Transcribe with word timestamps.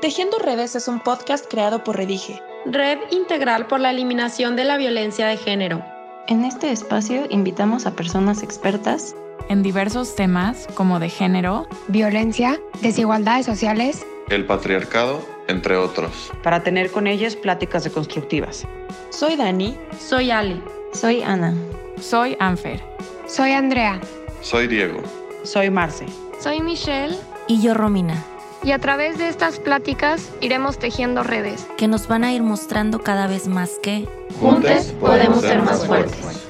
Tejiendo 0.00 0.38
Redes 0.38 0.76
es 0.76 0.86
un 0.86 1.00
podcast 1.00 1.46
creado 1.50 1.82
por 1.82 1.96
Redige, 1.96 2.40
Red 2.64 2.98
Integral 3.10 3.66
por 3.66 3.80
la 3.80 3.90
Eliminación 3.90 4.54
de 4.54 4.62
la 4.62 4.76
Violencia 4.76 5.26
de 5.26 5.36
Género. 5.36 5.84
En 6.28 6.44
este 6.44 6.70
espacio 6.70 7.26
invitamos 7.30 7.84
a 7.84 7.96
personas 7.96 8.44
expertas 8.44 9.16
en 9.48 9.64
diversos 9.64 10.14
temas 10.14 10.68
como 10.74 11.00
de 11.00 11.08
género, 11.08 11.66
violencia, 11.88 12.60
desigualdades 12.80 13.44
sociales, 13.44 14.06
el 14.30 14.46
patriarcado, 14.46 15.20
entre 15.48 15.76
otros. 15.76 16.30
Para 16.44 16.62
tener 16.62 16.92
con 16.92 17.08
ellas 17.08 17.34
pláticas 17.34 17.82
deconstructivas. 17.82 18.68
Soy 19.10 19.34
Dani. 19.34 19.76
Soy 19.98 20.30
Ali. 20.30 20.62
Soy 20.92 21.22
Ana. 21.22 21.54
Soy 22.00 22.36
Anfer. 22.38 22.80
Soy 23.26 23.50
Andrea. 23.50 24.00
Soy 24.42 24.68
Diego. 24.68 25.02
Soy 25.42 25.70
Marce. 25.70 26.06
Soy 26.38 26.60
Michelle. 26.60 27.16
Y 27.48 27.60
yo 27.62 27.74
Romina 27.74 28.37
y 28.64 28.72
a 28.72 28.78
través 28.78 29.18
de 29.18 29.28
estas 29.28 29.58
pláticas 29.58 30.30
iremos 30.40 30.78
tejiendo 30.78 31.22
redes 31.22 31.66
que 31.76 31.88
nos 31.88 32.08
van 32.08 32.24
a 32.24 32.32
ir 32.32 32.42
mostrando 32.42 33.00
cada 33.00 33.26
vez 33.26 33.46
más 33.46 33.78
que 33.82 34.08
juntos 34.40 34.94
podemos 35.00 35.40
ser 35.42 35.62
más 35.62 35.86
fuertes. 35.86 36.44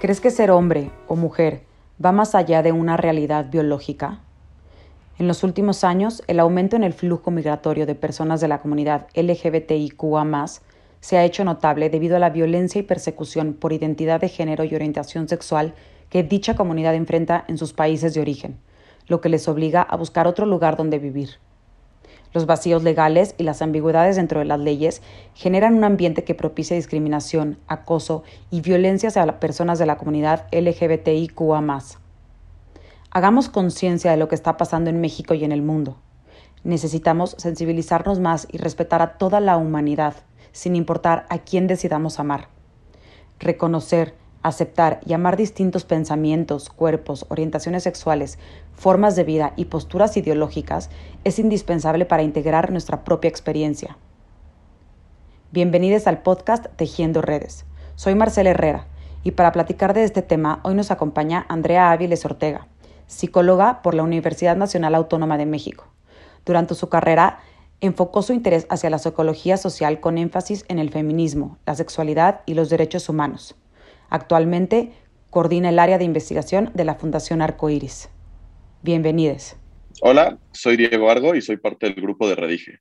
¿Crees 0.00 0.20
que 0.20 0.30
ser 0.30 0.50
hombre 0.50 0.90
o 1.08 1.16
mujer 1.16 1.62
va 2.04 2.12
más 2.12 2.34
allá 2.34 2.62
de 2.62 2.72
una 2.72 2.96
realidad 2.96 3.50
biológica? 3.50 4.20
En 5.18 5.26
los 5.26 5.42
últimos 5.42 5.82
años, 5.82 6.22
el 6.28 6.38
aumento 6.38 6.76
en 6.76 6.84
el 6.84 6.92
flujo 6.92 7.32
migratorio 7.32 7.86
de 7.86 7.96
personas 7.96 8.40
de 8.40 8.46
la 8.46 8.60
comunidad 8.60 9.08
LGBTIQA 9.14 10.44
se 11.00 11.16
ha 11.16 11.24
hecho 11.24 11.42
notable 11.42 11.90
debido 11.90 12.16
a 12.16 12.20
la 12.20 12.30
violencia 12.30 12.78
y 12.78 12.84
persecución 12.84 13.54
por 13.54 13.72
identidad 13.72 14.20
de 14.20 14.28
género 14.28 14.62
y 14.64 14.74
orientación 14.74 15.28
sexual 15.28 15.74
que 16.10 16.22
dicha 16.22 16.54
comunidad 16.54 16.94
enfrenta 16.94 17.44
en 17.48 17.58
sus 17.58 17.72
países 17.72 18.14
de 18.14 18.20
origen 18.20 18.58
lo 19.08 19.20
que 19.20 19.28
les 19.28 19.48
obliga 19.48 19.82
a 19.82 19.96
buscar 19.96 20.26
otro 20.26 20.46
lugar 20.46 20.76
donde 20.76 20.98
vivir. 20.98 21.30
Los 22.34 22.44
vacíos 22.44 22.82
legales 22.82 23.34
y 23.38 23.42
las 23.42 23.62
ambigüedades 23.62 24.16
dentro 24.16 24.40
de 24.40 24.44
las 24.44 24.60
leyes 24.60 25.02
generan 25.34 25.74
un 25.74 25.84
ambiente 25.84 26.24
que 26.24 26.34
propicia 26.34 26.76
discriminación, 26.76 27.58
acoso 27.66 28.22
y 28.50 28.60
violencia 28.60 29.08
hacia 29.08 29.24
las 29.24 29.36
personas 29.36 29.78
de 29.78 29.86
la 29.86 29.96
comunidad 29.96 30.46
LGBTIQA. 30.52 31.78
Hagamos 33.10 33.48
conciencia 33.48 34.10
de 34.10 34.18
lo 34.18 34.28
que 34.28 34.34
está 34.34 34.58
pasando 34.58 34.90
en 34.90 35.00
México 35.00 35.32
y 35.32 35.44
en 35.44 35.52
el 35.52 35.62
mundo. 35.62 35.96
Necesitamos 36.64 37.34
sensibilizarnos 37.38 38.20
más 38.20 38.46
y 38.50 38.58
respetar 38.58 39.00
a 39.00 39.16
toda 39.16 39.40
la 39.40 39.56
humanidad, 39.56 40.14
sin 40.52 40.76
importar 40.76 41.24
a 41.30 41.38
quién 41.38 41.66
decidamos 41.66 42.20
amar. 42.20 42.48
Reconocer, 43.38 44.14
aceptar 44.42 45.00
y 45.04 45.12
amar 45.12 45.36
distintos 45.36 45.84
pensamientos, 45.84 46.70
cuerpos, 46.70 47.26
orientaciones 47.28 47.82
sexuales, 47.82 48.38
formas 48.72 49.16
de 49.16 49.24
vida 49.24 49.52
y 49.56 49.66
posturas 49.66 50.16
ideológicas 50.16 50.90
es 51.24 51.38
indispensable 51.38 52.04
para 52.04 52.22
integrar 52.22 52.70
nuestra 52.70 53.04
propia 53.04 53.28
experiencia. 53.28 53.96
Bienvenidos 55.50 56.06
al 56.06 56.22
podcast 56.22 56.66
Tejiendo 56.76 57.22
Redes. 57.22 57.64
Soy 57.96 58.14
Marcela 58.14 58.50
Herrera 58.50 58.86
y 59.24 59.32
para 59.32 59.52
platicar 59.52 59.94
de 59.94 60.04
este 60.04 60.22
tema 60.22 60.60
hoy 60.62 60.74
nos 60.74 60.90
acompaña 60.90 61.44
Andrea 61.48 61.90
Áviles 61.90 62.24
Ortega, 62.24 62.68
psicóloga 63.06 63.82
por 63.82 63.94
la 63.94 64.02
Universidad 64.02 64.56
Nacional 64.56 64.94
Autónoma 64.94 65.38
de 65.38 65.46
México. 65.46 65.86
Durante 66.44 66.74
su 66.74 66.88
carrera 66.88 67.40
enfocó 67.80 68.22
su 68.22 68.32
interés 68.32 68.66
hacia 68.70 68.90
la 68.90 68.98
psicología 68.98 69.56
social 69.56 70.00
con 70.00 70.18
énfasis 70.18 70.64
en 70.68 70.78
el 70.78 70.90
feminismo, 70.90 71.58
la 71.66 71.74
sexualidad 71.74 72.42
y 72.46 72.54
los 72.54 72.70
derechos 72.70 73.08
humanos. 73.08 73.56
Actualmente 74.10 74.92
coordina 75.30 75.68
el 75.68 75.78
área 75.78 75.98
de 75.98 76.04
investigación 76.04 76.70
de 76.74 76.84
la 76.84 76.94
Fundación 76.94 77.42
Arcoiris. 77.42 78.08
Bienvenidos. 78.82 79.56
Hola, 80.00 80.38
soy 80.52 80.76
Diego 80.76 81.10
Argo 81.10 81.34
y 81.34 81.42
soy 81.42 81.58
parte 81.58 81.86
del 81.86 81.96
grupo 81.96 82.28
de 82.28 82.34
Redige. 82.34 82.80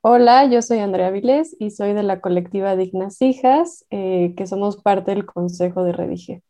Hola, 0.00 0.46
yo 0.50 0.62
soy 0.62 0.78
Andrea 0.78 1.10
Vilés 1.10 1.54
y 1.60 1.70
soy 1.70 1.92
de 1.92 2.02
la 2.02 2.20
colectiva 2.20 2.76
Dignas 2.76 3.20
Hijas, 3.20 3.84
eh, 3.90 4.34
que 4.36 4.46
somos 4.46 4.76
parte 4.76 5.12
del 5.12 5.26
Consejo 5.26 5.84
de 5.84 5.92
Redige. 5.92 6.42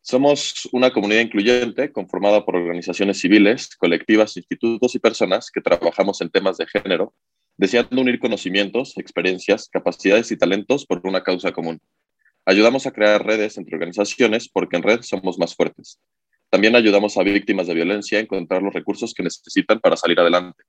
Somos 0.00 0.68
una 0.72 0.92
comunidad 0.92 1.20
incluyente 1.20 1.92
conformada 1.92 2.44
por 2.44 2.56
organizaciones 2.56 3.20
civiles, 3.20 3.76
colectivas, 3.76 4.36
institutos 4.36 4.94
y 4.94 4.98
personas 4.98 5.50
que 5.50 5.60
trabajamos 5.60 6.20
en 6.20 6.30
temas 6.30 6.56
de 6.56 6.66
género, 6.66 7.14
deseando 7.56 8.00
unir 8.00 8.18
conocimientos, 8.18 8.98
experiencias, 8.98 9.68
capacidades 9.68 10.30
y 10.32 10.36
talentos 10.36 10.84
por 10.84 11.00
una 11.04 11.22
causa 11.22 11.52
común. 11.52 11.80
Ayudamos 12.44 12.86
a 12.86 12.90
crear 12.90 13.24
redes 13.24 13.56
entre 13.56 13.76
organizaciones 13.76 14.48
porque 14.48 14.76
en 14.76 14.82
red 14.82 15.02
somos 15.02 15.38
más 15.38 15.54
fuertes. 15.54 16.00
También 16.50 16.74
ayudamos 16.76 17.16
a 17.16 17.22
víctimas 17.22 17.66
de 17.66 17.74
violencia 17.74 18.18
a 18.18 18.20
encontrar 18.20 18.62
los 18.62 18.74
recursos 18.74 19.14
que 19.14 19.22
necesitan 19.22 19.80
para 19.80 19.96
salir 19.96 20.18
adelante. 20.18 20.64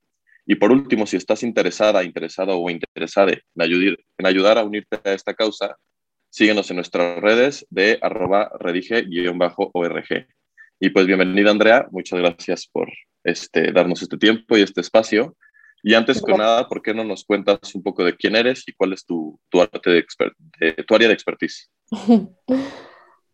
Y 0.46 0.54
por 0.54 0.72
último, 0.72 1.06
si 1.06 1.16
estás 1.16 1.42
interesada, 1.42 2.04
interesado 2.04 2.58
o 2.58 2.70
interesada 2.70 3.32
en, 3.32 3.96
ayudar 4.24 4.58
a 4.58 4.64
unirte 4.64 5.00
a 5.02 5.12
esta 5.12 5.34
causa, 5.34 5.76
síguenos 6.30 6.70
en 6.70 6.76
nuestras 6.76 7.20
redes 7.20 7.66
de 7.70 7.98
arroba 8.00 8.50
redige-org. 8.60 10.26
Y 10.80 10.90
pues 10.90 11.06
bienvenida 11.06 11.50
Andrea, 11.50 11.86
muchas 11.90 12.18
gracias 12.18 12.66
por 12.66 12.90
este, 13.24 13.72
darnos 13.72 14.02
este 14.02 14.16
tiempo 14.16 14.56
y 14.56 14.62
este 14.62 14.80
espacio. 14.80 15.36
Y 15.86 15.92
antes 15.92 16.22
que 16.22 16.32
nada, 16.32 16.66
¿por 16.66 16.80
qué 16.80 16.94
no 16.94 17.04
nos 17.04 17.24
cuentas 17.24 17.74
un 17.74 17.82
poco 17.82 18.02
de 18.02 18.16
quién 18.16 18.34
eres 18.34 18.66
y 18.66 18.72
cuál 18.72 18.94
es 18.94 19.04
tu, 19.04 19.38
tu, 19.50 19.60
arte 19.60 19.90
de, 19.90 20.72
tu 20.82 20.94
área 20.94 21.08
de 21.08 21.14
expertise? 21.14 21.70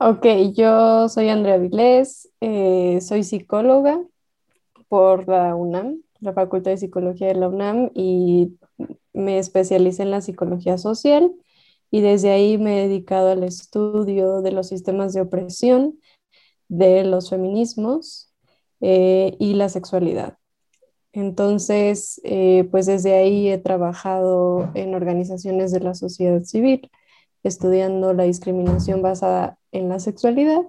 Ok, 0.02 0.24
yo 0.54 1.10
soy 1.10 1.28
Andrea 1.28 1.58
Vilés, 1.58 2.30
eh, 2.40 3.02
soy 3.02 3.22
psicóloga 3.22 4.02
por 4.88 5.28
la 5.28 5.54
UNAM, 5.54 6.00
la 6.20 6.32
Facultad 6.32 6.70
de 6.70 6.78
Psicología 6.78 7.26
de 7.26 7.34
la 7.34 7.48
UNAM, 7.48 7.90
y 7.94 8.56
me 9.12 9.38
especialicé 9.38 10.04
en 10.04 10.10
la 10.10 10.22
psicología 10.22 10.78
social 10.78 11.30
y 11.90 12.00
desde 12.00 12.30
ahí 12.30 12.56
me 12.56 12.78
he 12.78 12.88
dedicado 12.88 13.30
al 13.30 13.44
estudio 13.44 14.40
de 14.40 14.52
los 14.52 14.68
sistemas 14.68 15.12
de 15.12 15.20
opresión, 15.20 16.00
de 16.68 17.04
los 17.04 17.28
feminismos 17.28 18.32
eh, 18.80 19.36
y 19.38 19.52
la 19.52 19.68
sexualidad. 19.68 20.39
Entonces, 21.12 22.20
eh, 22.24 22.68
pues 22.70 22.86
desde 22.86 23.14
ahí 23.14 23.48
he 23.48 23.58
trabajado 23.58 24.70
en 24.74 24.94
organizaciones 24.94 25.72
de 25.72 25.80
la 25.80 25.94
sociedad 25.94 26.42
civil 26.42 26.90
estudiando 27.42 28.12
la 28.12 28.24
discriminación 28.24 29.02
basada 29.02 29.58
en 29.72 29.88
la 29.88 29.98
sexualidad, 29.98 30.62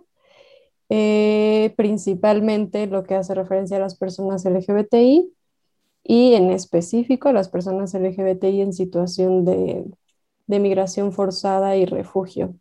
eh, 0.89 1.73
principalmente 1.77 2.87
lo 2.87 3.03
que 3.03 3.15
hace 3.15 3.35
referencia 3.35 3.77
a 3.77 3.81
las 3.81 3.95
personas 3.97 4.45
LGBTI 4.45 5.33
y 6.03 6.33
en 6.33 6.51
específico 6.51 7.29
a 7.29 7.33
las 7.33 7.49
personas 7.49 7.93
LGBTI 7.93 8.61
en 8.61 8.73
situación 8.73 9.45
de, 9.45 9.85
migración 10.47 11.13
forzada 11.13 11.77
y 11.77 11.85
refugio. 11.85 12.55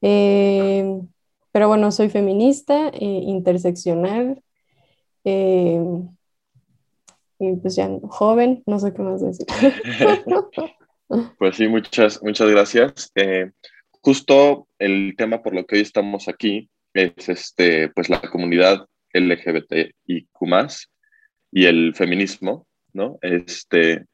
Eh, 0.00 1.00
pero 1.52 1.68
bueno, 1.68 1.92
soy 1.92 2.08
feminista, 2.08 2.90
interseccional, 2.94 4.42
y 7.38 7.56
pues 7.56 7.76
ya 7.76 7.88
joven, 8.02 8.62
no 8.66 8.78
sé 8.78 8.92
qué 8.92 9.02
más 9.02 9.20
decir. 9.20 9.46
Pues 11.38 11.56
sí, 11.56 11.66
muchas, 11.68 12.22
muchas 12.22 12.50
gracias. 12.50 13.10
Eh, 13.14 13.50
justo 14.02 14.68
el 14.78 15.14
tema 15.16 15.42
por 15.42 15.54
lo 15.54 15.64
que 15.64 15.76
hoy 15.76 15.80
estamos 15.80 16.28
aquí 16.28 16.68
es 16.92 17.30
este, 17.30 17.88
pues 17.88 18.10
la 18.10 18.20
comunidad 18.20 18.86
LGBTIQ 19.14 20.26
y 21.52 21.64
el 21.64 21.94
feminismo, 21.94 22.66
¿no? 22.92 23.18
Este, 23.22 24.04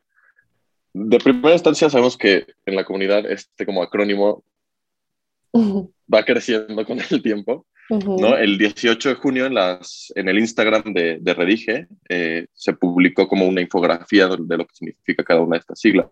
de 0.93 1.19
primera 1.19 1.55
instancia 1.55 1.91
sabemos 1.91 2.17
que 2.17 2.47
en 2.65 2.77
la 2.77 2.85
comunidad 2.85 3.29
este 3.29 3.67
como 3.67 3.83
acrónimo 3.83 4.45
va 5.53 6.25
creciendo 6.25 6.87
con 6.87 6.99
el 7.01 7.23
tiempo, 7.23 7.67
¿no? 7.91 8.37
El 8.37 8.59
18 8.59 9.11
de 9.11 9.15
junio 9.17 9.47
en, 9.47 9.55
las, 9.55 10.13
en 10.15 10.29
el 10.29 10.39
Instagram 10.39 10.93
de, 10.93 11.19
de 11.21 11.35
Redige 11.35 11.87
eh, 12.09 12.47
se 12.53 12.73
publicó 12.73 13.29
como 13.29 13.47
una 13.47 13.61
infografía 13.61 14.29
de, 14.29 14.57
lo 14.57 14.67
que 14.67 14.75
significa 14.75 15.25
cada 15.25 15.41
una 15.41 15.57
de 15.57 15.61
estas 15.61 15.81
siglas. 15.81 16.09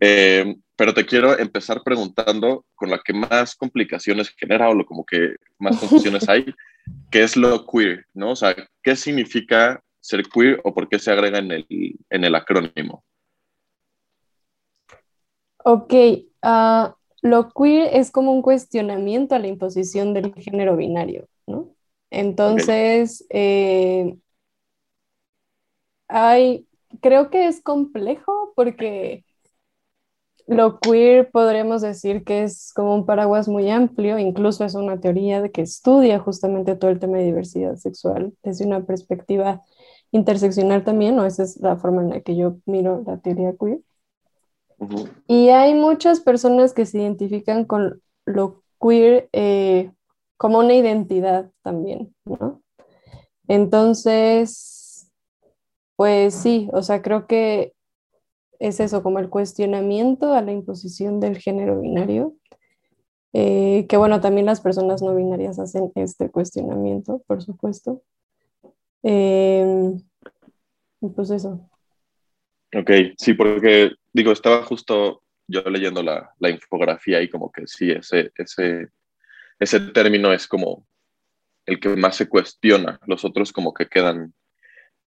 Eh, 0.00 0.54
pero 0.76 0.92
te 0.92 1.06
quiero 1.06 1.38
empezar 1.38 1.82
preguntando 1.82 2.66
con 2.74 2.90
la 2.90 3.00
que 3.04 3.12
más 3.12 3.54
complicaciones 3.56 4.28
genera 4.36 4.68
o 4.68 4.74
lo 4.74 4.84
como 4.84 5.04
que 5.04 5.36
más 5.58 5.76
confusiones 5.80 6.28
hay, 6.28 6.46
¿qué 7.10 7.22
es 7.22 7.36
lo 7.36 7.66
queer? 7.66 8.06
¿no? 8.14 8.30
O 8.30 8.36
sea, 8.36 8.54
¿qué 8.82 8.94
significa 8.94 9.82
ser 10.00 10.22
queer 10.24 10.60
o 10.64 10.74
por 10.74 10.88
qué 10.88 10.98
se 10.98 11.10
agrega 11.10 11.38
en 11.38 11.50
el, 11.50 11.66
en 12.10 12.24
el 12.24 12.34
acrónimo? 12.34 13.04
Ok, 15.68 15.92
uh, 16.44 16.92
lo 17.26 17.50
queer 17.50 17.90
es 17.94 18.10
como 18.10 18.32
un 18.32 18.42
cuestionamiento 18.42 19.34
a 19.34 19.38
la 19.38 19.48
imposición 19.48 20.14
del 20.14 20.34
género 20.34 20.76
binario, 20.76 21.28
¿no? 21.46 21.70
Entonces, 22.10 23.26
eh, 23.30 24.16
hay, 26.08 26.66
creo 27.00 27.30
que 27.30 27.46
es 27.48 27.62
complejo 27.62 28.52
porque 28.56 29.24
lo 30.46 30.78
queer 30.80 31.30
podríamos 31.30 31.82
decir 31.82 32.24
que 32.24 32.44
es 32.44 32.72
como 32.74 32.94
un 32.94 33.06
paraguas 33.06 33.48
muy 33.48 33.70
amplio, 33.70 34.18
incluso 34.18 34.64
es 34.64 34.74
una 34.74 35.00
teoría 35.00 35.42
de 35.42 35.50
que 35.50 35.62
estudia 35.62 36.18
justamente 36.20 36.76
todo 36.76 36.90
el 36.90 37.00
tema 37.00 37.18
de 37.18 37.24
diversidad 37.24 37.76
sexual 37.76 38.32
desde 38.42 38.66
una 38.66 38.84
perspectiva 38.86 39.62
interseccional 40.12 40.84
también, 40.84 41.18
o 41.18 41.24
esa 41.26 41.42
es 41.42 41.56
la 41.60 41.76
forma 41.76 42.02
en 42.02 42.10
la 42.10 42.20
que 42.20 42.36
yo 42.36 42.58
miro 42.66 43.02
la 43.06 43.18
teoría 43.18 43.54
queer. 43.58 43.80
Y 45.26 45.48
hay 45.48 45.74
muchas 45.74 46.20
personas 46.20 46.72
que 46.74 46.86
se 46.86 46.98
identifican 46.98 47.64
con 47.64 48.02
lo 48.24 48.62
queer 48.80 49.28
eh, 49.32 49.90
como 50.36 50.58
una 50.58 50.74
identidad 50.74 51.50
también, 51.62 52.14
¿no? 52.24 52.62
Entonces, 53.48 55.10
pues 55.96 56.34
sí, 56.34 56.68
o 56.72 56.82
sea, 56.82 57.00
creo 57.00 57.26
que 57.26 57.72
es 58.58 58.80
eso, 58.80 59.02
como 59.02 59.18
el 59.18 59.30
cuestionamiento 59.30 60.32
a 60.32 60.42
la 60.42 60.52
imposición 60.52 61.20
del 61.20 61.38
género 61.38 61.80
binario, 61.80 62.34
eh, 63.32 63.86
que 63.88 63.96
bueno, 63.96 64.20
también 64.20 64.46
las 64.46 64.60
personas 64.60 65.02
no 65.02 65.14
binarias 65.14 65.58
hacen 65.58 65.92
este 65.94 66.30
cuestionamiento, 66.30 67.22
por 67.26 67.42
supuesto. 67.42 68.02
Em, 69.02 70.00
pues 71.14 71.30
eso. 71.30 71.68
Ok, 72.74 72.90
sí, 73.18 73.34
porque 73.34 73.90
digo, 74.16 74.32
estaba 74.32 74.62
justo 74.62 75.22
yo 75.46 75.60
leyendo 75.64 76.02
la, 76.02 76.32
la 76.38 76.48
infografía 76.48 77.20
y 77.20 77.28
como 77.28 77.52
que 77.52 77.66
sí, 77.66 77.90
ese, 77.90 78.32
ese, 78.34 78.88
ese 79.58 79.80
término 79.92 80.32
es 80.32 80.46
como 80.46 80.86
el 81.66 81.78
que 81.78 81.90
más 81.90 82.16
se 82.16 82.26
cuestiona, 82.26 82.98
los 83.06 83.26
otros 83.26 83.52
como 83.52 83.74
que 83.74 83.86
quedan, 83.86 84.32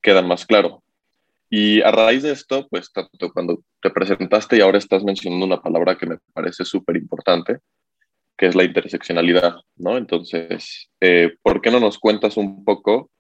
quedan 0.02 0.28
más 0.28 0.46
claro. 0.48 0.84
Y 1.52 1.82
a 1.82 1.92
raíz 1.92 2.24
de 2.24 2.32
esto, 2.32 2.68
pues 2.68 2.92
tanto 2.92 3.32
cuando 3.32 3.64
te 3.80 3.92
presentaste 3.92 4.58
y 4.58 4.62
ahora 4.62 4.80
estás 4.80 5.04
mencionando 5.04 5.46
una 5.46 5.62
palabra 5.62 5.96
que 5.98 6.08
me 6.08 6.18
parece 6.34 6.66
súper 6.66 6.98
importante, 6.98 7.60
que 8.36 8.48
es 8.48 8.56
la 8.56 8.64
interseccionalidad, 8.64 9.58
¿no? 9.76 9.98
Entonces, 9.98 10.90
eh, 11.00 11.36
¿por 11.44 11.62
qué 11.62 11.70
no 11.70 11.80
nos 11.80 12.00
cuentas 12.00 12.38
un 12.38 12.66
poco 12.66 13.12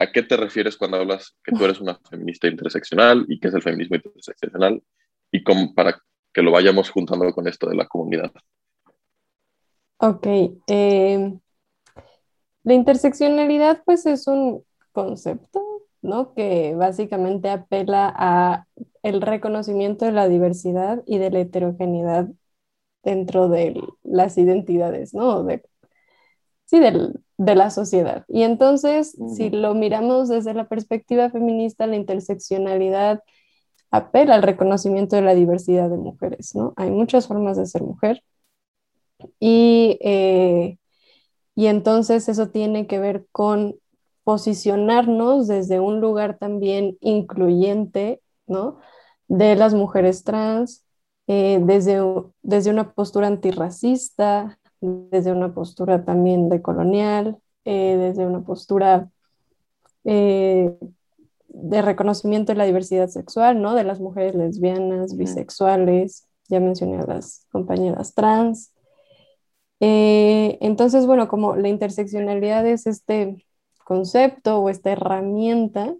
a 0.00 0.10
qué 0.10 0.24
te 0.24 0.36
refieres 0.36 0.76
cuando 0.76 0.96
hablas 0.96 1.36
que 1.44 1.52
tú 1.52 1.64
eres 1.64 1.80
una 1.80 1.94
feminista 2.10 2.48
interseccional 2.48 3.24
y 3.28 3.38
qué 3.38 3.48
es 3.48 3.54
el 3.54 3.62
feminismo 3.62 3.96
interseccional 3.96 4.82
y 5.30 5.42
para 5.74 6.00
que 6.32 6.42
lo 6.42 6.52
vayamos 6.52 6.90
juntando 6.90 7.32
con 7.32 7.48
esto 7.48 7.68
de 7.68 7.76
la 7.76 7.86
comunidad? 7.86 8.32
Ok. 9.98 10.26
Eh, 10.66 11.38
la 12.62 12.74
interseccionalidad, 12.74 13.82
pues, 13.84 14.06
es 14.06 14.26
un 14.26 14.64
concepto 14.92 15.62
¿no? 16.02 16.34
que 16.34 16.74
básicamente 16.74 17.50
apela 17.50 18.12
a 18.16 18.66
el 19.02 19.20
reconocimiento 19.20 20.04
de 20.04 20.12
la 20.12 20.28
diversidad 20.28 21.02
y 21.06 21.18
de 21.18 21.30
la 21.30 21.40
heterogeneidad 21.40 22.28
dentro 23.02 23.48
de 23.48 23.80
las 24.02 24.38
identidades, 24.38 25.14
¿no? 25.14 25.44
De, 25.44 25.62
sí, 26.66 26.78
de 26.80 27.54
la 27.54 27.70
sociedad. 27.70 28.24
Y 28.28 28.42
entonces, 28.42 29.16
si 29.34 29.50
lo 29.50 29.74
miramos 29.74 30.28
desde 30.28 30.54
la 30.54 30.68
perspectiva 30.68 31.30
feminista, 31.30 31.86
la 31.86 31.96
interseccionalidad 31.96 33.22
apela 33.90 34.34
al 34.34 34.42
reconocimiento 34.42 35.16
de 35.16 35.22
la 35.22 35.34
diversidad 35.34 35.90
de 35.90 35.96
mujeres, 35.96 36.54
¿no? 36.54 36.74
Hay 36.76 36.90
muchas 36.90 37.26
formas 37.26 37.56
de 37.56 37.66
ser 37.66 37.82
mujer. 37.82 38.22
Y, 39.40 39.98
eh, 40.02 40.78
y 41.54 41.66
entonces 41.66 42.28
eso 42.28 42.50
tiene 42.50 42.86
que 42.86 42.98
ver 43.00 43.26
con 43.32 43.76
posicionarnos 44.24 45.48
desde 45.48 45.80
un 45.80 46.00
lugar 46.00 46.38
también 46.38 46.98
incluyente, 47.00 48.20
¿no? 48.46 48.78
De 49.26 49.56
las 49.56 49.74
mujeres 49.74 50.22
trans, 50.24 50.84
eh, 51.26 51.60
desde, 51.62 52.00
desde 52.42 52.70
una 52.70 52.92
postura 52.92 53.26
antirracista, 53.26 54.58
desde 54.80 55.32
una 55.32 55.52
postura 55.54 56.04
también 56.04 56.48
decolonial, 56.48 57.38
eh, 57.64 57.96
desde 57.96 58.26
una 58.26 58.42
postura 58.42 59.10
de 61.60 61.82
reconocimiento 61.82 62.52
de 62.52 62.58
la 62.58 62.64
diversidad 62.64 63.08
sexual, 63.08 63.60
¿no? 63.60 63.74
De 63.74 63.84
las 63.84 64.00
mujeres 64.00 64.34
lesbianas, 64.34 65.16
bisexuales, 65.16 66.28
ya 66.48 66.60
mencioné 66.60 66.98
a 66.98 67.06
las 67.06 67.46
compañeras 67.50 68.14
trans. 68.14 68.72
entonces, 69.80 71.06
bueno, 71.06 71.28
como 71.28 71.56
la 71.56 71.68
interseccionalidad 71.68 72.66
es 72.66 72.86
este 72.86 73.44
concepto 73.84 74.58
o 74.58 74.68
esta 74.68 74.90
herramienta 74.92 75.94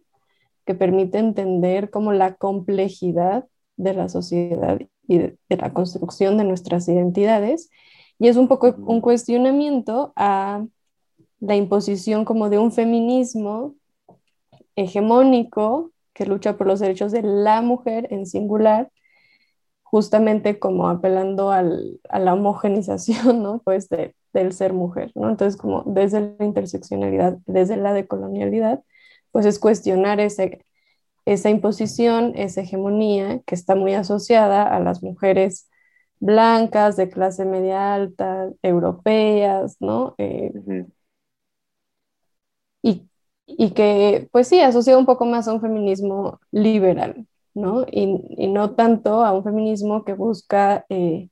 que 0.64 0.74
permite 0.74 1.18
entender 1.18 1.90
como 1.90 2.12
la 2.12 2.34
complejidad 2.34 3.46
de 3.76 3.94
la 3.94 4.08
sociedad 4.08 4.78
y 5.06 5.18
de, 5.18 5.38
la 5.48 5.72
construcción 5.72 6.36
de 6.38 6.44
nuestras 6.44 6.88
identidades. 6.88 7.70
Y 8.18 8.28
es 8.28 8.36
un 8.36 8.48
poco 8.48 8.74
un 8.86 9.00
cuestionamiento 9.00 10.12
a 10.16 10.64
la 11.40 11.56
imposición 11.56 12.24
como 12.24 12.50
de 12.50 12.58
un 12.58 12.72
feminismo 12.72 13.74
hegemónico 14.78 15.92
que 16.14 16.26
lucha 16.26 16.56
por 16.56 16.66
los 16.66 16.80
derechos 16.80 17.12
de 17.12 17.22
la 17.22 17.62
mujer 17.62 18.08
en 18.10 18.26
singular, 18.26 18.90
justamente 19.82 20.58
como 20.58 20.88
apelando 20.88 21.52
a 21.52 21.62
la 21.62 22.34
homogenización, 22.34 23.42
¿no? 23.42 23.60
Pues 23.64 23.88
de, 23.88 24.14
del 24.32 24.52
ser 24.52 24.72
mujer, 24.72 25.12
¿no? 25.14 25.30
Entonces, 25.30 25.56
como 25.60 25.82
desde 25.86 26.36
la 26.38 26.44
interseccionalidad, 26.44 27.38
desde 27.46 27.76
la 27.76 27.92
decolonialidad, 27.92 28.82
pues 29.32 29.46
es 29.46 29.58
cuestionar 29.58 30.20
ese, 30.20 30.64
esa 31.24 31.50
imposición, 31.50 32.32
esa 32.36 32.62
hegemonía 32.62 33.40
que 33.46 33.54
está 33.54 33.74
muy 33.74 33.94
asociada 33.94 34.64
a 34.64 34.80
las 34.80 35.02
mujeres 35.02 35.68
blancas, 36.20 36.96
de 36.96 37.08
clase 37.10 37.44
media 37.44 37.94
alta, 37.94 38.50
europeas, 38.62 39.76
¿no? 39.80 40.14
Eh, 40.18 40.52
y, 43.48 43.70
que, 43.72 44.28
pues 44.32 44.48
sí, 44.48 44.60
asocia 44.60 44.98
un 44.98 45.06
poco 45.06 45.26
más 45.26 45.48
a 45.48 45.54
un 45.54 45.60
feminismo 45.60 46.40
liberal, 46.52 47.26
¿no? 47.54 47.84
Y, 47.90 48.20
y 48.36 48.48
no 48.48 48.74
tanto 48.74 49.24
a 49.24 49.32
un 49.32 49.44
feminismo 49.44 50.04
que 50.04 50.14
busca... 50.14 50.84
Eh, 50.88 51.28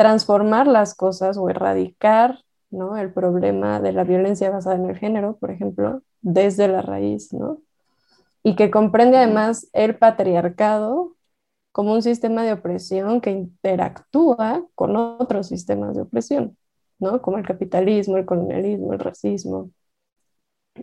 transformar 0.00 0.66
las 0.66 0.94
cosas 0.94 1.36
o 1.36 1.50
erradicar 1.50 2.38
¿no? 2.70 2.96
el 2.96 3.12
problema 3.12 3.80
de 3.82 3.92
la 3.92 4.02
violencia 4.02 4.48
basada 4.48 4.76
en 4.76 4.88
el 4.88 4.96
género, 4.96 5.36
por 5.36 5.50
ejemplo, 5.50 6.00
desde 6.22 6.68
la 6.68 6.80
raíz, 6.80 7.34
¿no? 7.34 7.58
Y 8.42 8.56
que 8.56 8.70
comprende 8.70 9.18
además 9.18 9.68
el 9.74 9.98
patriarcado 9.98 11.16
como 11.70 11.92
un 11.92 12.00
sistema 12.00 12.44
de 12.44 12.54
opresión 12.54 13.20
que 13.20 13.30
interactúa 13.30 14.64
con 14.74 14.96
otros 14.96 15.48
sistemas 15.48 15.94
de 15.94 16.00
opresión, 16.00 16.56
¿no? 16.98 17.20
Como 17.20 17.36
el 17.36 17.46
capitalismo, 17.46 18.16
el 18.16 18.24
colonialismo, 18.24 18.94
el 18.94 19.00
racismo. 19.00 19.68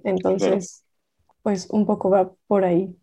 Entonces, 0.04 0.84
pues 1.44 1.68
un 1.70 1.86
poco 1.86 2.10
va 2.10 2.32
por 2.48 2.64
ahí. 2.66 2.96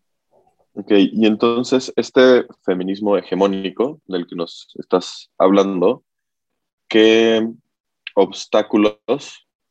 Ok, 0.75 0.91
y 0.91 1.27
entonces 1.27 1.93
este 1.95 2.45
feminismo 2.65 3.17
hegemónico 3.17 4.01
del 4.07 4.27
que 4.27 4.35
nos 4.35 4.69
estás 4.79 5.31
hablando, 5.39 6.03
¿qué 6.89 7.49
obstáculos 8.15 8.99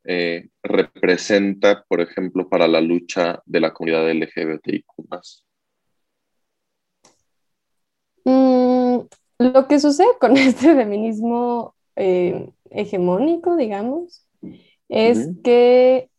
eh, 0.05 0.49
representa, 0.61 1.83
por 1.87 2.01
ejemplo, 2.01 2.47
para 2.47 2.67
la 2.67 2.81
lucha 2.81 3.41
de 3.45 3.59
la 3.59 3.73
comunidad 3.73 4.09
LGBTIQ? 4.09 4.85
Mm, 8.25 8.99
lo 9.39 9.67
que 9.67 9.79
sucede 9.79 10.07
con 10.19 10.37
este 10.37 10.73
feminismo 10.73 11.75
eh, 11.95 12.49
hegemónico, 12.69 13.55
digamos, 13.55 14.25
es 14.89 15.29
que 15.43 16.09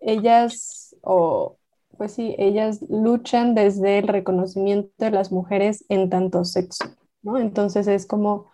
ellas 0.00 0.96
o 1.02 1.58
pues 1.96 2.12
sí, 2.12 2.34
ellas 2.38 2.80
luchan 2.88 3.54
desde 3.54 3.98
el 3.98 4.08
reconocimiento 4.08 4.92
de 4.98 5.10
las 5.10 5.32
mujeres 5.32 5.84
en 5.88 6.08
tanto 6.08 6.44
sexo, 6.44 6.84
¿no? 7.22 7.38
Entonces 7.38 7.88
es 7.88 8.06
como 8.06 8.46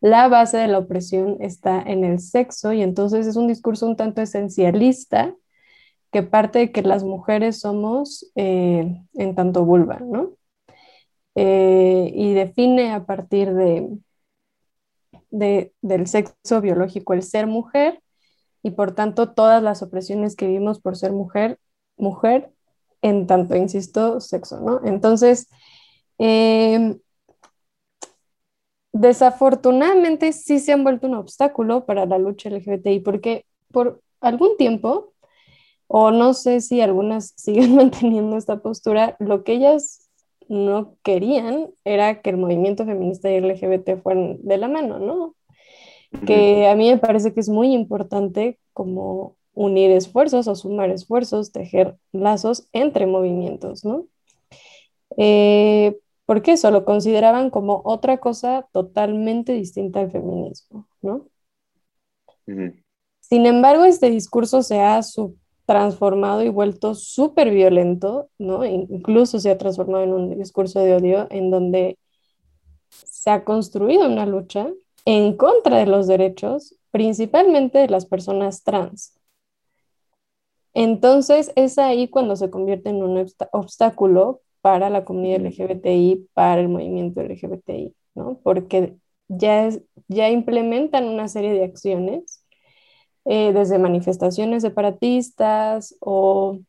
la 0.00 0.28
base 0.28 0.58
de 0.58 0.68
la 0.68 0.78
opresión 0.78 1.36
está 1.40 1.80
en 1.80 2.04
el 2.04 2.20
sexo 2.20 2.72
y 2.72 2.82
entonces 2.82 3.26
es 3.26 3.36
un 3.36 3.48
discurso 3.48 3.86
un 3.86 3.96
tanto 3.96 4.20
esencialista 4.20 5.34
que 6.12 6.22
parte 6.22 6.58
de 6.58 6.72
que 6.72 6.82
las 6.82 7.04
mujeres 7.04 7.60
somos 7.60 8.30
eh, 8.34 8.96
en 9.14 9.34
tanto 9.34 9.64
vulva, 9.64 10.00
¿no? 10.00 10.32
Eh, 11.34 12.10
y 12.14 12.34
define 12.34 12.92
a 12.92 13.04
partir 13.06 13.54
de, 13.54 13.88
de, 15.30 15.72
del 15.82 16.06
sexo 16.06 16.60
biológico 16.60 17.12
el 17.14 17.22
ser 17.22 17.46
mujer 17.46 18.02
y 18.62 18.72
por 18.72 18.92
tanto 18.94 19.32
todas 19.32 19.62
las 19.62 19.82
opresiones 19.82 20.36
que 20.36 20.46
vivimos 20.46 20.80
por 20.80 20.96
ser 20.96 21.12
mujer, 21.12 21.58
mujer 21.96 22.50
en 23.02 23.26
tanto, 23.26 23.56
insisto, 23.56 24.20
sexo, 24.20 24.60
¿no? 24.60 24.80
Entonces, 24.84 25.48
em, 26.18 26.98
desafortunadamente 28.92 30.32
sí 30.32 30.58
se 30.58 30.72
han 30.72 30.84
vuelto 30.84 31.06
un 31.06 31.14
obstáculo 31.14 31.86
para 31.86 32.06
la 32.06 32.18
lucha 32.18 32.48
LGBTI 32.50 33.00
porque 33.00 33.46
por 33.72 34.02
algún 34.20 34.56
tiempo, 34.56 35.12
o 35.88 36.10
no 36.10 36.34
sé 36.34 36.60
si 36.60 36.80
algunas 36.80 37.34
siguen 37.36 37.76
manteniendo 37.76 38.36
esta 38.36 38.60
postura, 38.62 39.16
lo 39.20 39.44
que 39.44 39.54
ellas 39.54 40.08
no 40.48 40.96
querían 41.02 41.70
era 41.84 42.22
que 42.22 42.30
el 42.30 42.38
movimiento 42.38 42.86
feminista 42.86 43.30
y 43.30 43.40
LGBT 43.40 44.02
fueran 44.02 44.38
de 44.42 44.58
la 44.58 44.68
mano, 44.68 44.98
¿no? 44.98 45.34
Que 46.26 46.68
a 46.68 46.74
mí 46.74 46.88
me 46.88 46.98
parece 46.98 47.34
que 47.34 47.40
es 47.40 47.48
muy 47.48 47.74
importante 47.74 48.58
como 48.72 49.36
unir 49.52 49.90
esfuerzos 49.90 50.46
o 50.48 50.54
sumar 50.54 50.90
esfuerzos, 50.90 51.52
tejer 51.52 51.96
lazos 52.12 52.68
entre 52.72 53.06
movimientos, 53.06 53.84
¿no? 53.84 54.06
Eh, 55.16 55.98
porque 56.26 56.52
eso 56.52 56.70
lo 56.70 56.84
consideraban 56.84 57.50
como 57.50 57.82
otra 57.84 58.18
cosa 58.18 58.68
totalmente 58.72 59.52
distinta 59.52 60.00
al 60.00 60.10
feminismo, 60.10 60.86
¿no? 61.02 61.26
Sin 63.20 63.46
embargo, 63.46 63.84
este 63.84 64.10
discurso 64.10 64.62
se 64.62 64.80
ha 64.80 65.00
transformado 65.66 66.42
y 66.42 66.48
vuelto 66.48 66.94
súper 66.94 67.50
violento, 67.50 68.30
¿no? 68.38 68.64
Incluso 68.64 69.38
se 69.38 69.50
ha 69.50 69.58
transformado 69.58 70.04
en 70.04 70.12
un 70.12 70.38
discurso 70.38 70.80
de 70.80 70.94
odio 70.94 71.26
en 71.30 71.50
donde 71.50 71.98
se 72.88 73.30
ha 73.30 73.44
construido 73.44 74.06
una 74.06 74.24
lucha 74.24 74.70
en 75.04 75.36
contra 75.36 75.78
de 75.78 75.86
los 75.86 76.06
derechos, 76.06 76.74
principalmente 76.90 77.78
de 77.78 77.88
las 77.88 78.06
personas 78.06 78.62
trans. 78.62 79.18
Entonces 80.74 81.52
es 81.56 81.78
ahí 81.78 82.08
cuando 82.08 82.36
se 82.36 82.50
convierte 82.50 82.90
en 82.90 83.02
un 83.02 83.26
obstáculo 83.52 84.42
para 84.60 84.90
la 84.90 85.04
comunidad 85.04 85.40
LGBTI, 85.40 86.28
para 86.34 86.60
el 86.60 86.68
movimiento 86.68 87.20
LGBTI, 87.20 87.94
¿no? 88.14 88.40
Porque 88.42 88.96
ya, 89.28 89.68
ya 90.08 90.30
implementan 90.30 91.08
una 91.08 91.28
serie 91.28 91.52
de 91.52 91.64
acciones, 91.64 92.44
eh, 93.24 93.52
desde 93.52 93.78
manifestaciones 93.78 94.62
separatistas 94.62 95.96
o 96.00 96.60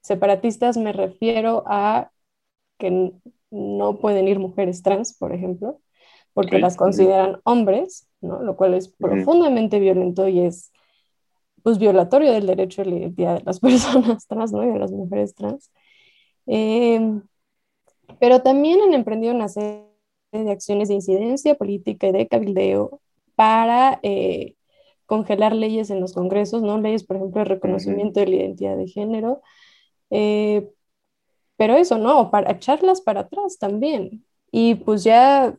separatistas 0.00 0.76
me 0.76 0.92
refiero 0.92 1.64
a 1.66 2.10
que 2.78 3.12
no 3.50 3.98
pueden 3.98 4.28
ir 4.28 4.38
mujeres 4.38 4.82
trans, 4.82 5.16
por 5.16 5.32
ejemplo, 5.34 5.80
porque 6.36 6.58
las 6.58 6.76
consideran 6.76 7.40
hombres, 7.44 8.10
¿no? 8.20 8.42
Lo 8.42 8.56
cual 8.56 8.74
es 8.74 8.88
profundamente 8.88 9.80
violento 9.80 10.28
y 10.28 10.40
es 10.40 10.70
pues 11.62 11.78
violatorio 11.78 12.30
del 12.30 12.46
derecho 12.46 12.82
a 12.82 12.84
la 12.84 12.96
identidad 12.96 13.38
de 13.38 13.44
las 13.44 13.58
personas 13.66 14.26
trans, 14.26 14.52
¿no? 14.52 14.62
Y 14.62 14.66
de 14.66 14.78
las 14.78 14.92
mujeres 14.92 15.34
trans. 15.34 15.72
Em, 16.44 17.22
pero 18.20 18.42
también 18.42 18.82
han 18.82 18.92
emprendido 18.92 19.34
una 19.34 19.48
serie 19.48 19.86
de 20.30 20.50
acciones 20.50 20.88
de 20.88 20.96
incidencia 20.96 21.54
política 21.54 22.08
y 22.08 22.12
de 22.12 22.28
cabildeo 22.28 23.00
para 23.34 23.98
eh, 24.02 24.56
congelar 25.06 25.56
leyes 25.56 25.88
en 25.88 26.00
los 26.00 26.12
congresos, 26.12 26.60
¿no? 26.60 26.78
Leyes, 26.78 27.04
por 27.04 27.16
ejemplo, 27.16 27.38
de 27.38 27.46
reconocimiento 27.46 28.20
de 28.20 28.26
la 28.26 28.36
identidad 28.36 28.76
de 28.76 28.88
género. 28.88 29.40
Eh, 30.10 30.68
pero 31.56 31.76
eso, 31.76 31.96
¿no? 31.96 32.30
Para 32.30 32.52
echarlas 32.52 33.00
para 33.00 33.20
atrás 33.20 33.56
también. 33.58 34.22
Y 34.50 34.74
pues 34.74 35.02
ya, 35.02 35.56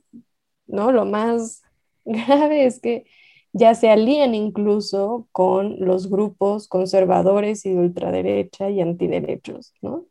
¿no? 0.68 0.92
Lo 0.92 1.06
más 1.06 1.64
grave 2.06 2.66
es 2.66 2.80
que 2.80 3.06
ya 3.54 3.76
se 3.76 3.90
alían 3.90 4.36
incluso 4.36 5.28
con 5.32 5.80
los 5.80 6.10
grupos 6.10 6.68
conservadores 6.68 7.66
y 7.66 7.72
de 7.72 7.80
ultraderecha 7.80 8.70
y 8.70 8.82
antiderechos, 8.82 9.74
¿no? 9.82 10.06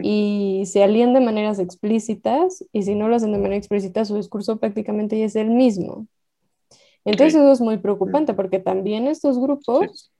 Y 0.00 0.64
se 0.66 0.84
alían 0.84 1.14
de 1.14 1.20
maneras 1.20 1.58
explícitas 1.58 2.64
y 2.72 2.82
si 2.82 2.94
no 2.94 3.08
lo 3.08 3.16
hacen 3.16 3.32
de 3.32 3.38
manera 3.38 3.56
explícita, 3.56 4.04
su 4.04 4.16
discurso 4.16 4.58
prácticamente 4.58 5.18
ya 5.18 5.26
es 5.26 5.36
el 5.36 5.50
mismo. 5.50 6.06
Entonces 7.04 7.34
eso 7.40 7.52
es 7.52 7.60
muy 7.60 7.78
preocupante 7.78 8.34
porque 8.34 8.58
también 8.58 9.06
estos 9.06 9.38
grupos 9.38 10.10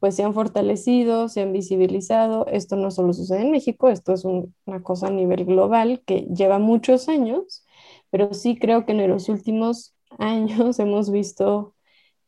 pues 0.00 0.16
se 0.16 0.24
han 0.24 0.34
fortalecido, 0.34 1.28
se 1.28 1.42
han 1.42 1.52
visibilizado. 1.52 2.46
Esto 2.48 2.76
no 2.76 2.90
solo 2.90 3.12
sucede 3.12 3.42
en 3.42 3.52
México, 3.52 3.88
esto 3.88 4.12
es 4.12 4.24
una 4.24 4.82
cosa 4.82 5.08
a 5.08 5.10
nivel 5.10 5.44
global 5.44 6.02
que 6.04 6.22
lleva 6.34 6.58
muchos 6.58 7.08
años, 7.08 7.64
pero 8.12 8.34
sí 8.34 8.58
creo 8.58 8.84
que 8.84 8.92
en 8.92 9.08
los 9.08 9.30
últimos 9.30 9.96
años 10.18 10.78
hemos 10.78 11.10
visto 11.10 11.74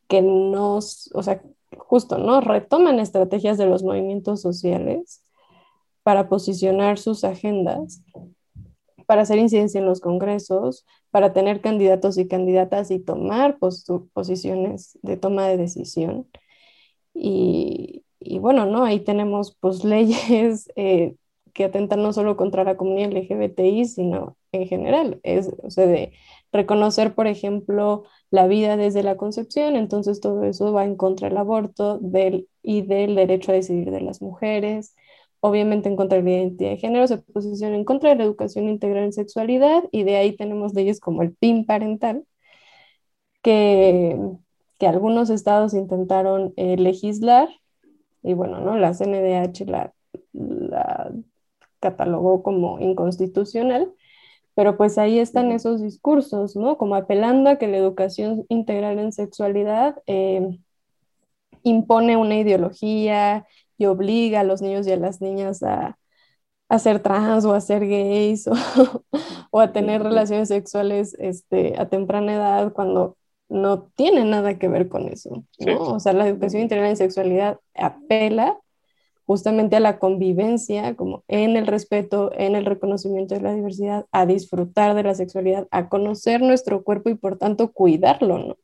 que 0.09 0.23
nos, 0.23 1.11
o 1.15 1.23
sea, 1.23 1.43
justo, 1.77 2.19
¿no? 2.19 2.41
Retoman 2.41 2.99
estrategias 2.99 3.59
de 3.59 3.67
los 3.67 3.83
movimientos 3.83 4.41
sociales 4.41 5.23
para 6.03 6.29
posicionar 6.29 6.99
sus 6.99 7.23
agendas, 7.23 8.03
para 9.07 9.23
hacer 9.23 9.39
incidencia 9.39 9.79
en 9.79 9.87
los 9.87 10.01
congresos, 10.01 10.87
para 11.11 11.35
tener 11.35 11.61
candidatos 11.61 12.17
y 12.17 12.29
candidatas 12.29 12.91
y 12.91 12.99
tomar 12.99 13.59
posiciones 13.59 14.99
de 15.03 15.17
toma 15.19 15.47
de 15.49 15.59
decisión. 15.59 16.27
Y, 17.13 18.05
y, 18.21 18.39
bueno, 18.39 18.65
¿no? 18.65 18.85
Ahí 18.85 19.01
tenemos 19.01 19.55
pues 19.61 19.85
leyes 19.85 20.69
eh, 20.77 21.17
que 21.55 21.65
atentan 21.65 22.03
no 22.03 22.13
solo 22.13 22.37
contra 22.37 22.65
la 22.65 22.77
comunidad 22.77 23.13
LGBTI, 23.13 23.87
sino 23.87 24.37
en 24.53 24.67
general. 24.67 25.21
Es, 25.23 25.51
o 25.63 25.71
sea, 25.71 25.87
de 25.87 26.13
reconocer, 26.53 27.15
por 27.15 27.27
ejemplo, 27.27 28.05
la 28.31 28.47
vida 28.47 28.77
desde 28.77 29.03
la 29.03 29.17
concepción, 29.17 29.77
entonces 29.77 30.21
todo 30.21 30.45
eso 30.45 30.73
va 30.73 30.85
en 30.85 30.97
contra 30.97 31.29
del 31.29 31.39
aborto 31.39 31.99
del, 31.99 32.49
y 32.63 32.83
del 32.83 33.15
derecho 33.15 33.53
a 33.53 33.55
decidir 33.55 33.91
de 33.91 34.01
las 34.01 34.21
mujeres, 34.23 34.95
obviamente 35.41 35.89
en 35.89 35.97
contra 35.97 36.19
de 36.19 36.25
la 36.25 36.31
identidad 36.31 36.71
de 36.71 36.77
género, 36.79 37.07
se 37.07 37.19
posiciona 37.19 37.77
en 37.77 37.85
contra 37.85 38.11
de 38.11 38.17
la 38.17 38.25
educación 38.25 38.69
integral 38.69 39.05
en 39.05 39.13
sexualidad 39.13 39.85
y 39.93 40.05
de 40.05 40.17
ahí 40.17 40.37
tenemos 40.37 40.75
leyes 40.75 41.01
como 41.01 41.23
el 41.23 41.35
PIN 41.35 41.67
parental, 41.67 42.25
que, 43.43 44.19
que 44.79 44.87
algunos 44.87 45.31
estados 45.31 45.75
intentaron 45.75 46.55
eh, 46.57 46.77
legislar 46.77 47.49
y 48.23 48.35
bueno, 48.35 48.61
¿no? 48.61 48.77
la 48.77 48.95
CNDH 48.95 49.67
la, 49.67 49.93
la 50.33 51.13
catalogó 51.85 52.43
como 52.43 52.81
inconstitucional, 52.81 53.93
pero 54.55 54.77
pues 54.77 54.99
ahí 54.99 55.19
están 55.19 55.53
esos 55.53 55.83
discursos, 55.83 56.57
¿no? 56.57 56.79
Como 56.79 56.95
apelando 56.97 57.51
a 57.51 57.57
que 57.57 57.69
la 57.69 57.77
educación 57.77 58.47
integral 58.49 58.99
en 58.99 59.13
sexualidad 59.13 60.03
eh, 60.07 60.59
impone 61.63 62.17
una 62.17 62.37
ideología 62.39 63.47
y 63.79 63.87
obliga 63.87 64.41
a 64.41 64.45
los 64.45 64.63
niños 64.63 64.87
y 64.87 64.93
a 64.93 64.97
las 64.97 65.21
niñas 65.21 65.63
a, 65.63 65.99
a 66.69 66.79
ser 66.79 67.01
trans 67.01 67.45
o 67.45 67.53
a 67.53 67.61
ser 67.61 67.87
gays 67.87 68.49
o, 69.51 69.61
a 69.61 69.73
tener 69.73 70.03
relaciones 70.03 70.49
sexuales 70.49 71.15
este, 71.19 71.75
a 71.79 71.89
temprana 71.89 72.35
edad 72.35 72.73
cuando 72.73 73.17
no 73.49 73.85
tiene 73.97 74.25
nada 74.25 74.59
que 74.59 74.69
ver 74.69 74.89
con 74.89 75.09
eso, 75.09 75.45
¿no? 75.59 75.79
O 75.83 76.01
sea, 76.01 76.13
la 76.15 76.27
educación 76.27 76.63
integral 76.63 76.91
en 76.91 76.97
sexualidad 76.97 77.61
apela 77.75 78.59
justamente 79.27 79.77
a 79.77 79.81
la 79.81 79.99
convivencia, 79.99 80.95
como 80.97 81.25
en 81.29 81.57
el 81.57 81.67
respeto, 81.67 82.31
en 82.35 82.57
el 82.57 82.67
reconocimiento 82.67 83.35
de 83.35 83.41
la 83.41 83.55
diversidad, 83.55 84.07
a 84.13 84.27
disfrutar 84.27 84.95
de 84.95 85.03
la 85.03 85.15
sexualidad, 85.15 85.67
a 85.71 85.89
conocer 85.89 86.43
nuestro 86.43 86.83
cuerpo 86.83 87.11
y 87.11 87.15
por 87.15 87.39
tanto 87.39 87.73
cuidarlo, 87.73 88.39
¿no? 88.39 88.57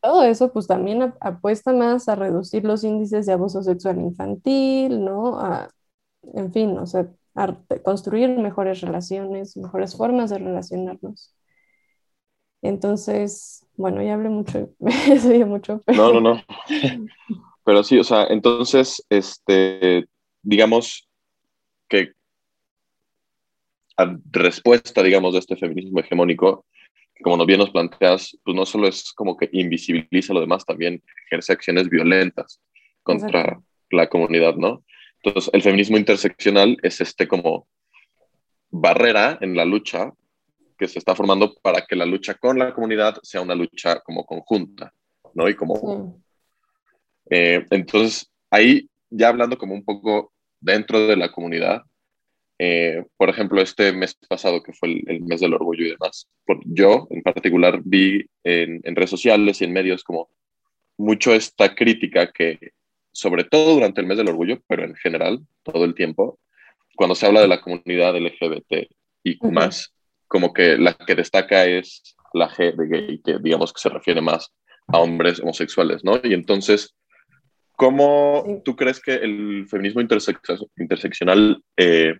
Todo 0.00 0.22
eso 0.24 0.52
pues 0.52 0.66
también 0.66 1.14
apuesta 1.20 1.72
más 1.72 2.08
a 2.08 2.14
reducir 2.14 2.64
los 2.64 2.84
índices 2.84 3.26
de 3.26 3.32
abuso 3.32 3.62
sexual 3.62 3.98
infantil, 3.98 5.02
¿no? 5.04 5.40
A, 5.40 5.70
en 6.34 6.52
fin, 6.52 6.76
o 6.78 6.86
sea, 6.86 7.08
a 7.34 7.56
construir 7.82 8.28
mejores 8.38 8.80
relaciones, 8.82 9.56
mejores 9.56 9.96
formas 9.96 10.30
de 10.30 10.38
relacionarnos. 10.38 11.34
Entonces, 12.62 13.66
bueno, 13.76 14.02
ya 14.02 14.14
hablé 14.14 14.28
mucho, 14.28 14.70
me 14.78 15.44
mucho. 15.44 15.82
No, 15.88 16.12
no, 16.12 16.20
no. 16.20 16.42
Pero 17.64 17.82
sí, 17.82 17.98
o 17.98 18.04
sea, 18.04 18.26
entonces, 18.28 19.04
este, 19.08 20.06
digamos 20.42 21.08
que 21.88 22.12
a 23.96 24.16
respuesta, 24.32 25.02
digamos, 25.02 25.32
de 25.32 25.38
este 25.38 25.56
feminismo 25.56 26.00
hegemónico, 26.00 26.66
como 27.22 27.44
bien 27.46 27.60
nos 27.60 27.70
planteas, 27.70 28.36
pues 28.44 28.56
no 28.56 28.66
solo 28.66 28.88
es 28.88 29.12
como 29.12 29.36
que 29.36 29.48
invisibiliza 29.52 30.34
lo 30.34 30.40
demás, 30.40 30.64
también 30.66 31.02
ejerce 31.26 31.52
acciones 31.52 31.88
violentas 31.88 32.60
contra 33.02 33.60
la 33.90 34.08
comunidad, 34.08 34.56
¿no? 34.56 34.84
Entonces, 35.22 35.50
el 35.54 35.62
feminismo 35.62 35.96
interseccional 35.96 36.76
es 36.82 37.00
este 37.00 37.26
como 37.26 37.66
barrera 38.70 39.38
en 39.40 39.56
la 39.56 39.64
lucha 39.64 40.12
que 40.76 40.88
se 40.88 40.98
está 40.98 41.14
formando 41.14 41.54
para 41.62 41.86
que 41.86 41.96
la 41.96 42.04
lucha 42.04 42.34
con 42.34 42.58
la 42.58 42.74
comunidad 42.74 43.16
sea 43.22 43.40
una 43.40 43.54
lucha 43.54 44.00
como 44.00 44.26
conjunta, 44.26 44.92
¿no? 45.34 45.48
Y 45.48 45.54
como 45.54 46.20
eh, 47.30 47.64
entonces, 47.70 48.30
ahí 48.50 48.88
ya 49.10 49.28
hablando 49.28 49.58
como 49.58 49.74
un 49.74 49.84
poco 49.84 50.32
dentro 50.60 51.06
de 51.06 51.16
la 51.16 51.30
comunidad, 51.30 51.82
eh, 52.58 53.04
por 53.16 53.28
ejemplo, 53.28 53.60
este 53.60 53.92
mes 53.92 54.14
pasado, 54.28 54.62
que 54.62 54.72
fue 54.72 55.02
el, 55.06 55.20
mes 55.22 55.40
del 55.40 55.54
orgullo 55.54 55.84
y 55.84 55.90
demás, 55.90 56.28
por, 56.46 56.60
yo 56.64 57.06
en 57.10 57.22
particular 57.22 57.80
vi 57.84 58.24
en, 58.44 58.82
redes 58.94 59.10
sociales 59.10 59.60
y 59.60 59.64
en 59.64 59.72
medios 59.72 60.04
como 60.04 60.28
mucho 60.96 61.34
esta 61.34 61.74
crítica 61.74 62.30
que, 62.30 62.72
sobre 63.12 63.44
todo 63.44 63.74
durante 63.74 64.00
el 64.00 64.06
mes 64.06 64.18
del 64.18 64.28
orgullo, 64.28 64.60
pero 64.68 64.84
en 64.84 64.94
general, 64.94 65.40
todo 65.62 65.84
el 65.84 65.94
tiempo, 65.94 66.38
cuando 66.96 67.14
se 67.14 67.26
habla 67.26 67.40
de 67.40 67.48
la 67.48 67.60
comunidad 67.60 68.16
LGBT 68.16 68.88
y 69.24 69.38
más, 69.48 69.92
como 70.28 70.52
que 70.52 70.78
la 70.78 70.94
que 70.94 71.14
destaca 71.14 71.64
es 71.66 72.16
la 72.32 72.48
G 72.48 72.74
de 72.76 72.86
gay, 72.88 73.20
que 73.24 73.38
digamos 73.40 73.72
que 73.72 73.80
se 73.80 73.88
refiere 73.88 74.20
más 74.20 74.52
a 74.88 74.98
hombres 74.98 75.40
homosexuales, 75.40 76.04
¿no? 76.04 76.20
Y 76.22 76.34
entonces 76.34 76.94
¿Cómo 77.76 78.62
tú 78.64 78.76
crees 78.76 79.00
que 79.00 79.14
el 79.14 79.66
feminismo 79.68 80.00
interseccional 80.00 81.62
eh, 81.76 82.14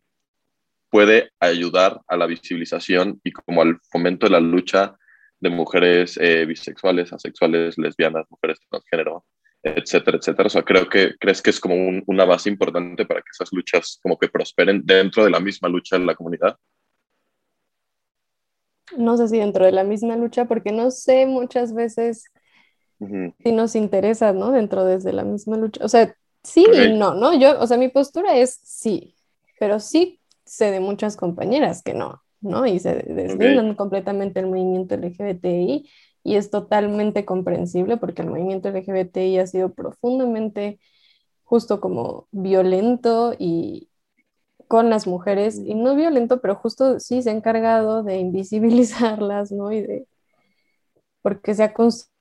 puede 0.90 1.30
ayudar 1.40 2.00
a 2.08 2.16
la 2.16 2.26
visibilización 2.26 3.20
y 3.22 3.32
como 3.32 3.62
al 3.62 3.78
fomento 3.90 4.26
de 4.26 4.32
la 4.32 4.40
lucha 4.40 4.96
de 5.40 5.50
mujeres 5.50 6.18
eh, 6.20 6.44
bisexuales, 6.46 7.12
asexuales, 7.12 7.78
lesbianas, 7.78 8.26
mujeres 8.30 8.58
transgénero 8.68 9.24
etcétera, 9.64 10.18
etcétera. 10.18 10.46
O 10.46 10.50
sea, 10.50 10.62
creo 10.62 10.88
que 10.88 11.14
crees 11.18 11.40
que 11.40 11.50
es 11.50 11.58
como 11.58 11.74
una 12.06 12.24
base 12.24 12.50
importante 12.50 13.06
para 13.06 13.20
que 13.20 13.30
esas 13.32 13.50
luchas 13.52 13.98
como 14.02 14.18
que 14.18 14.28
prosperen 14.28 14.82
dentro 14.84 15.24
de 15.24 15.30
la 15.30 15.40
misma 15.40 15.68
lucha 15.68 15.98
de 15.98 16.04
la 16.04 16.14
comunidad. 16.14 16.56
No 18.98 19.16
sé 19.16 19.28
si 19.28 19.38
dentro 19.38 19.64
de 19.64 19.72
la 19.72 19.82
misma 19.82 20.16
lucha, 20.16 20.44
porque 20.44 20.70
no 20.70 20.90
sé 20.90 21.26
muchas 21.26 21.74
veces 21.74 22.26
si 22.98 23.52
nos 23.52 23.74
interesa, 23.74 24.32
¿no? 24.32 24.50
Dentro 24.50 24.84
desde 24.84 25.12
la 25.12 25.24
misma 25.24 25.56
lucha. 25.56 25.84
O 25.84 25.88
sea, 25.88 26.14
sí 26.42 26.66
y 26.72 26.92
no, 26.96 27.14
¿no? 27.14 27.38
Yo, 27.38 27.60
o 27.60 27.66
sea, 27.66 27.76
mi 27.76 27.88
postura 27.88 28.36
es 28.36 28.60
sí, 28.62 29.14
pero 29.58 29.80
sí 29.80 30.20
sé 30.44 30.70
de 30.70 30.80
muchas 30.80 31.16
compañeras 31.16 31.82
que 31.82 31.94
no, 31.94 32.22
¿no? 32.40 32.66
Y 32.66 32.78
se 32.78 32.94
deslindan 32.94 33.74
completamente 33.74 34.40
el 34.40 34.46
movimiento 34.46 34.94
LGBTI 34.94 35.88
y 36.22 36.36
es 36.36 36.50
totalmente 36.50 37.24
comprensible 37.24 37.96
porque 37.96 38.22
el 38.22 38.28
movimiento 38.28 38.68
LGBTI 38.68 39.38
ha 39.38 39.46
sido 39.46 39.72
profundamente 39.72 40.80
justo 41.44 41.80
como 41.80 42.26
violento 42.32 43.34
y 43.38 43.88
con 44.66 44.90
las 44.90 45.06
mujeres, 45.06 45.58
y 45.58 45.74
no 45.74 45.94
violento, 45.94 46.40
pero 46.40 46.54
justo 46.56 46.98
sí 46.98 47.22
se 47.22 47.30
ha 47.30 47.32
encargado 47.32 48.02
de 48.02 48.18
invisibilizarlas, 48.18 49.52
¿no? 49.52 49.70
Y 49.70 49.82
de, 49.82 50.06
porque 51.22 51.54
se 51.54 51.62
ha 51.62 51.72
construido 51.72 52.13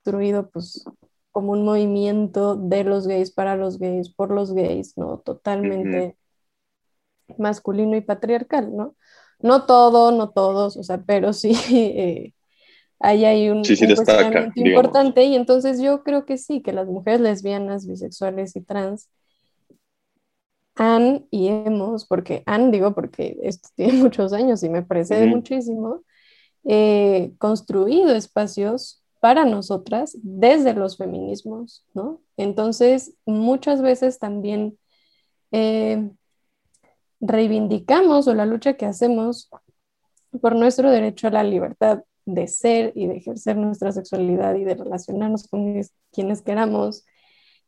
pues 0.52 0.84
como 1.32 1.52
un 1.52 1.64
movimiento 1.64 2.54
de 2.54 2.84
los 2.84 3.08
gays 3.08 3.32
para 3.32 3.56
los 3.56 3.78
gays, 3.78 4.08
por 4.08 4.30
los 4.30 4.54
gays, 4.54 4.96
¿no? 4.96 5.18
Totalmente 5.18 6.16
masculino 7.38 7.96
y 7.96 8.00
patriarcal, 8.00 8.74
¿no? 8.76 8.94
No 9.40 9.66
todo, 9.66 10.12
no 10.12 10.30
todos, 10.30 10.76
o 10.76 10.82
sea, 10.82 11.02
pero 11.04 11.32
sí 11.32 11.52
eh, 11.72 12.34
ahí 13.00 13.24
hay 13.24 13.50
un, 13.50 13.64
sí, 13.64 13.76
importante 14.54 15.24
y 15.24 15.34
entonces 15.34 15.80
yo 15.80 16.02
creo 16.02 16.24
que 16.24 16.38
sí, 16.38 16.62
que 16.62 16.72
las 16.72 16.86
mujeres 16.86 17.20
lesbianas, 17.20 17.86
bisexuales 17.86 18.54
y 18.56 18.60
trans 18.60 19.10
han 20.76 21.26
y 21.30 21.48
hemos, 21.48 22.06
porque 22.06 22.42
han, 22.46 22.70
digo, 22.70 22.94
porque 22.94 23.36
esto 23.42 23.68
tiene 23.76 23.94
muchos 23.94 24.32
años 24.32 24.62
y 24.62 24.68
me 24.68 24.82
parece 24.82 25.26
muchísimo, 25.26 26.02
eh, 26.64 27.32
construido 27.38 28.14
espacios 28.14 29.03
para 29.24 29.46
nosotras 29.46 30.18
desde 30.22 30.74
los 30.74 30.98
feminismos, 30.98 31.82
¿no? 31.94 32.20
Entonces, 32.36 33.14
muchas 33.24 33.80
veces 33.80 34.18
también 34.18 34.78
eh, 35.50 36.10
reivindicamos 37.20 38.28
o 38.28 38.34
la 38.34 38.44
lucha 38.44 38.74
que 38.74 38.84
hacemos 38.84 39.48
por 40.42 40.54
nuestro 40.54 40.90
derecho 40.90 41.28
a 41.28 41.30
la 41.30 41.42
libertad 41.42 42.02
de 42.26 42.46
ser 42.48 42.92
y 42.94 43.06
de 43.06 43.16
ejercer 43.16 43.56
nuestra 43.56 43.92
sexualidad 43.92 44.56
y 44.56 44.64
de 44.64 44.74
relacionarnos 44.74 45.48
con 45.48 45.80
quienes 46.12 46.42
queramos 46.42 47.06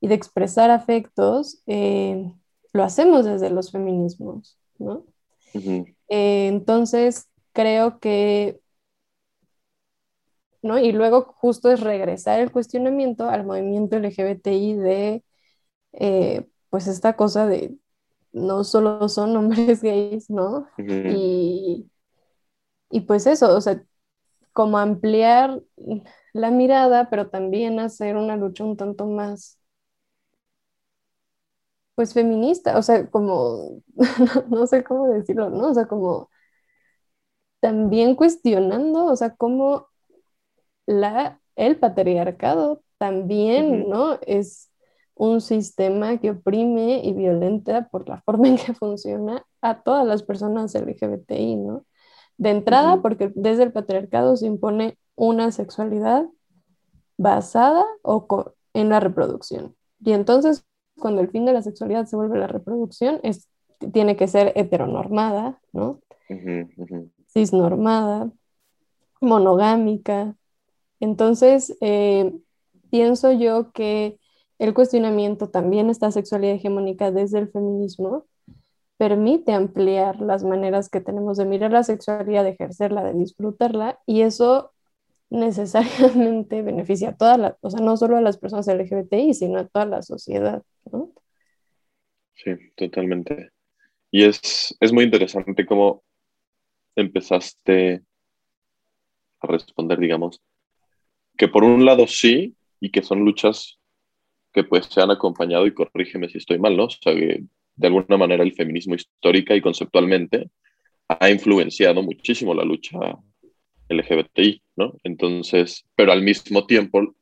y 0.02 0.08
de 0.08 0.14
expresar 0.14 0.70
afectos, 0.70 1.62
eh, 1.66 2.30
lo 2.74 2.84
hacemos 2.84 3.24
desde 3.24 3.48
los 3.48 3.72
feminismos, 3.72 4.58
¿no? 4.78 5.06
Eh, 5.54 6.48
entonces, 6.48 7.30
creo 7.54 7.98
que, 7.98 8.60
¿no? 10.66 10.78
Y 10.78 10.92
luego 10.92 11.34
justo 11.38 11.70
es 11.70 11.80
regresar 11.80 12.40
el 12.40 12.52
cuestionamiento 12.52 13.28
al 13.28 13.44
movimiento 13.46 13.96
LGBTI 13.96 14.74
de, 14.74 15.24
eh, 15.92 16.48
pues, 16.70 16.86
esta 16.88 17.16
cosa 17.16 17.46
de 17.46 17.76
no 18.32 18.64
solo 18.64 19.08
son 19.08 19.36
hombres 19.36 19.82
gays, 19.82 20.30
¿no? 20.30 20.68
y, 20.78 21.90
y 22.90 23.00
pues 23.02 23.26
eso, 23.26 23.54
o 23.56 23.60
sea, 23.60 23.82
como 24.52 24.78
ampliar 24.78 25.62
la 26.32 26.50
mirada, 26.50 27.10
pero 27.10 27.28
también 27.30 27.80
hacer 27.80 28.16
una 28.16 28.36
lucha 28.36 28.64
un 28.64 28.76
tanto 28.76 29.06
más, 29.06 29.58
pues 31.94 32.12
feminista, 32.14 32.78
o 32.78 32.82
sea, 32.82 33.08
como, 33.10 33.82
no, 34.50 34.66
sé 34.66 34.84
cómo 34.84 35.08
decirlo, 35.08 35.50
¿no? 35.50 35.68
O 35.70 35.74
sea, 35.74 35.86
como 35.86 36.30
también 37.60 38.14
cuestionando, 38.14 39.06
o 39.06 39.16
sea, 39.16 39.34
cómo 39.36 39.88
la, 40.86 41.40
el 41.56 41.78
patriarcado 41.78 42.82
también, 42.98 43.88
¿no? 43.88 44.18
Es 44.26 44.70
un 45.14 45.40
sistema 45.40 46.18
que 46.18 46.30
oprime 46.30 47.00
y 47.02 47.12
violenta 47.12 47.88
por 47.88 48.08
la 48.08 48.20
forma 48.24 48.48
en 48.48 48.56
que 48.56 48.74
funciona 48.74 49.44
a 49.60 49.82
todas 49.82 50.06
las 50.06 50.22
personas 50.22 50.74
LGBTI, 50.74 51.56
¿no? 51.56 51.84
De 52.38 52.50
entrada, 52.50 53.00
porque 53.00 53.32
desde 53.34 53.62
el 53.62 53.72
patriarcado 53.72 54.36
se 54.36 54.46
impone 54.46 54.98
una 55.14 55.50
sexualidad 55.52 56.26
basada 57.16 57.86
o 58.02 58.52
en 58.74 58.90
la 58.90 59.00
reproducción. 59.00 59.74
Y 60.04 60.12
entonces, 60.12 60.66
cuando 60.98 61.22
el 61.22 61.30
fin 61.30 61.46
de 61.46 61.54
la 61.54 61.62
sexualidad 61.62 62.04
se 62.04 62.16
vuelve 62.16 62.38
la 62.38 62.46
reproducción, 62.46 63.20
es, 63.22 63.48
tiene 63.92 64.16
que 64.16 64.28
ser 64.28 64.52
heteronormada, 64.54 65.60
¿no? 65.72 66.00
Cisnormada, 67.28 68.30
monogámica. 69.20 70.36
Entonces, 71.00 71.76
eh, 71.80 72.32
pienso 72.90 73.32
yo 73.32 73.72
que 73.72 74.18
el 74.58 74.74
cuestionamiento 74.74 75.50
también 75.50 75.90
esta 75.90 76.10
sexualidad 76.10 76.54
hegemónica 76.54 77.10
desde 77.10 77.38
el 77.38 77.48
feminismo 77.48 78.24
permite 78.96 79.52
ampliar 79.52 80.20
las 80.20 80.42
maneras 80.42 80.88
que 80.88 81.00
tenemos 81.00 81.36
de 81.36 81.44
mirar 81.44 81.70
la 81.70 81.82
sexualidad, 81.82 82.44
de 82.44 82.50
ejercerla, 82.50 83.04
de 83.04 83.12
disfrutarla, 83.12 83.98
y 84.06 84.22
eso 84.22 84.72
necesariamente 85.30 86.62
beneficia 86.62 87.10
a 87.10 87.16
todas 87.16 87.38
las, 87.38 87.54
o 87.60 87.70
sea, 87.70 87.80
no 87.80 87.96
solo 87.96 88.16
a 88.16 88.20
las 88.20 88.38
personas 88.38 88.68
LGBTI, 88.68 89.34
sino 89.34 89.58
a 89.58 89.66
toda 89.66 89.84
la 89.84 90.02
sociedad, 90.02 90.62
¿no? 90.90 91.12
Sí, 92.34 92.52
totalmente. 92.76 93.50
Y 94.10 94.24
es, 94.24 94.76
es 94.78 94.92
muy 94.92 95.04
interesante 95.04 95.66
cómo 95.66 96.02
empezaste 96.94 98.02
a 99.40 99.46
responder, 99.46 99.98
digamos, 99.98 100.40
que 101.36 101.48
por 101.48 101.64
un 101.64 101.84
lado 101.84 102.06
sí, 102.06 102.54
y 102.80 102.90
que 102.90 103.02
son 103.02 103.20
luchas 103.20 103.78
que 104.52 104.64
pues 104.64 104.86
se 104.86 105.00
han 105.00 105.10
acompañado, 105.10 105.66
y 105.66 105.74
corrígeme 105.74 106.28
si 106.28 106.38
estoy 106.38 106.58
mal, 106.58 106.76
¿no? 106.76 106.84
O 106.84 106.90
sea, 106.90 107.14
que 107.14 107.44
de 107.76 107.86
alguna 107.86 108.16
manera 108.16 108.42
el 108.42 108.54
feminismo 108.54 108.94
histórica 108.94 109.54
y 109.54 109.60
conceptualmente 109.60 110.50
ha 111.08 111.30
influenciado 111.30 112.02
muchísimo 112.02 112.54
la 112.54 112.64
lucha 112.64 112.98
LGBTI, 113.88 114.62
¿no? 114.76 114.94
Entonces, 115.04 115.84
pero 115.94 116.12
al 116.12 116.22
mismo 116.22 116.66
tiempo, 116.66 117.14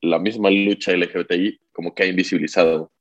la 0.00 0.18
misma 0.18 0.50
lucha 0.50 0.92
LGBTI 0.92 1.60
como 1.72 1.94
que 1.94 2.02
ha 2.04 2.06
invisibilizado. 2.06 2.92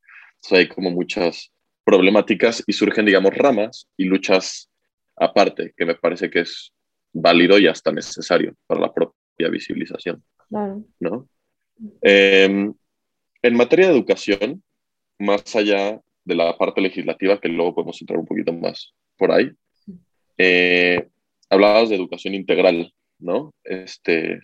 O 0.52 0.56
hay 0.56 0.68
como 0.68 0.92
muchas 0.92 1.52
problemáticas 1.84 2.64
y 2.68 2.74
surgen, 2.74 3.06
digamos, 3.06 3.34
ramas 3.34 3.88
y 3.98 4.06
luchas 4.06 4.70
aparte, 5.16 5.74
que 5.76 5.86
me 5.86 5.96
parece 5.96 6.30
que 6.30 6.42
es 6.42 6.72
válido 7.14 7.58
y 7.58 7.68
hasta 7.68 7.92
necesario 7.92 8.56
para 8.68 8.82
la 8.82 8.94
propia 8.94 9.50
visibilización, 9.50 10.24
¿no? 10.50 11.28
Em, 12.02 12.74
en 13.42 13.56
materia 13.56 13.88
de 13.88 13.94
educación, 13.94 14.64
más 15.20 15.56
allá 15.56 16.02
de 16.24 16.36
la 16.36 16.58
parte 16.58 16.82
legislativa, 16.82 17.40
que 17.40 17.50
luego 17.50 17.76
podemos 17.76 18.02
entrar 18.02 18.20
un 18.20 18.26
poquito 18.26 18.54
más 18.54 18.94
por 19.18 19.32
ahí. 19.32 19.52
Eh, 20.38 21.08
hablabas 21.50 21.90
de 21.90 21.96
educación 21.96 22.34
integral, 22.34 22.94
¿no? 23.20 23.54
Este, 23.64 24.40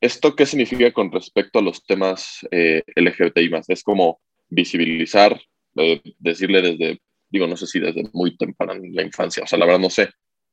¿Esto 0.00 0.34
qué 0.34 0.46
significa 0.46 0.90
con 0.92 1.12
respecto 1.12 1.58
a 1.58 1.62
los 1.62 1.84
temas 1.84 2.46
eh, 2.50 2.82
LGBTI? 2.96 3.50
Es 3.68 3.82
como 3.82 4.20
visibilizar, 4.48 5.38
eh, 5.76 6.00
decirle 6.18 6.62
desde, 6.62 7.00
digo, 7.28 7.46
no 7.46 7.56
sé 7.56 7.66
si 7.66 7.80
desde 7.80 8.04
muy 8.12 8.36
temprana 8.36 8.74
en 8.74 8.94
la 8.94 9.02
infancia, 9.02 9.42
o 9.42 9.46
sea, 9.46 9.58
la 9.58 9.66
verdad 9.66 9.80
no 9.80 9.90
sé, 9.90 10.08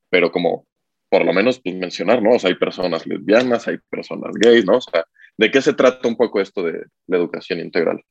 pero 0.10 0.32
como 0.32 0.68
por 1.10 1.26
lo 1.26 1.34
menos 1.34 1.60
pues, 1.60 1.76
mencionar, 1.76 2.22
¿no? 2.22 2.32
O 2.36 2.40
sea, 2.40 2.50
hay 2.50 2.56
personas 2.56 3.06
lesbianas, 3.06 3.68
hay 3.68 3.78
personas 3.90 4.32
gays, 4.36 4.66
¿no? 4.66 4.78
O 4.78 4.82
sea, 4.82 5.06
¿de 5.38 5.52
qué 5.52 5.62
se 5.62 5.74
trata 5.74 6.08
un 6.08 6.18
poco 6.18 6.42
esto 6.42 6.64
de 6.64 6.86
la 7.08 7.18
educación 7.18 7.60
integral? 7.60 8.04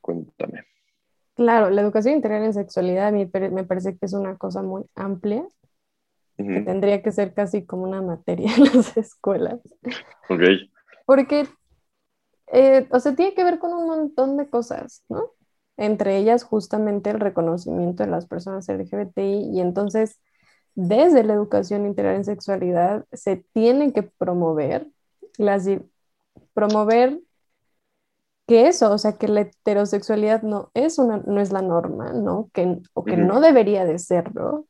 Cuéntame. 0.00 0.64
Claro, 1.34 1.70
la 1.70 1.80
educación 1.80 2.14
integral 2.14 2.44
en 2.44 2.54
sexualidad 2.54 3.08
a 3.08 3.12
mí 3.12 3.30
me 3.50 3.64
parece 3.64 3.96
que 3.96 4.06
es 4.06 4.12
una 4.12 4.36
cosa 4.36 4.62
muy 4.62 4.84
amplia, 4.94 5.46
que 6.36 6.60
tendría 6.62 7.02
que 7.02 7.12
ser 7.12 7.34
casi 7.34 7.64
como 7.64 7.84
una 7.84 8.02
materia 8.02 8.50
en 8.56 8.64
las 8.64 8.96
escuelas. 8.96 9.60
Ok. 10.28 10.40
Porque, 11.06 11.46
eh, 12.52 12.88
o 12.90 12.98
sea, 12.98 13.14
tiene 13.14 13.34
que 13.34 13.44
ver 13.44 13.58
con 13.58 13.72
un 13.72 13.86
montón 13.86 14.36
de 14.36 14.48
cosas, 14.48 15.04
¿no? 15.08 15.30
Entre 15.76 16.18
ellas 16.18 16.42
justamente 16.42 17.10
el 17.10 17.20
reconocimiento 17.20 18.02
de 18.02 18.10
las 18.10 18.26
personas 18.26 18.68
LGBTI 18.68 19.50
y 19.52 19.60
entonces 19.60 20.20
desde 20.74 21.24
la 21.24 21.34
educación 21.34 21.86
integral 21.86 22.16
en 22.16 22.24
sexualidad 22.24 23.04
se 23.12 23.44
tiene 23.52 23.92
que 23.92 24.02
promover 24.02 24.88
las 25.38 25.66
promover 26.54 27.20
que 28.46 28.68
eso, 28.68 28.92
o 28.92 28.98
sea, 28.98 29.16
que 29.18 29.28
la 29.28 29.42
heterosexualidad 29.42 30.42
no 30.42 30.70
es, 30.74 30.98
una, 30.98 31.18
no 31.18 31.40
es 31.40 31.52
la 31.52 31.62
norma, 31.62 32.12
¿no? 32.12 32.50
Que, 32.52 32.80
o 32.92 33.04
que 33.04 33.16
no 33.16 33.40
debería 33.40 33.84
de 33.84 33.98
serlo, 33.98 34.66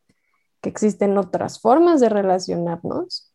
que 0.61 0.69
existen 0.69 1.19
otras 1.19 1.61
formas 1.61 2.01
de 2.01 2.09
relacionarnos, 2.09 3.33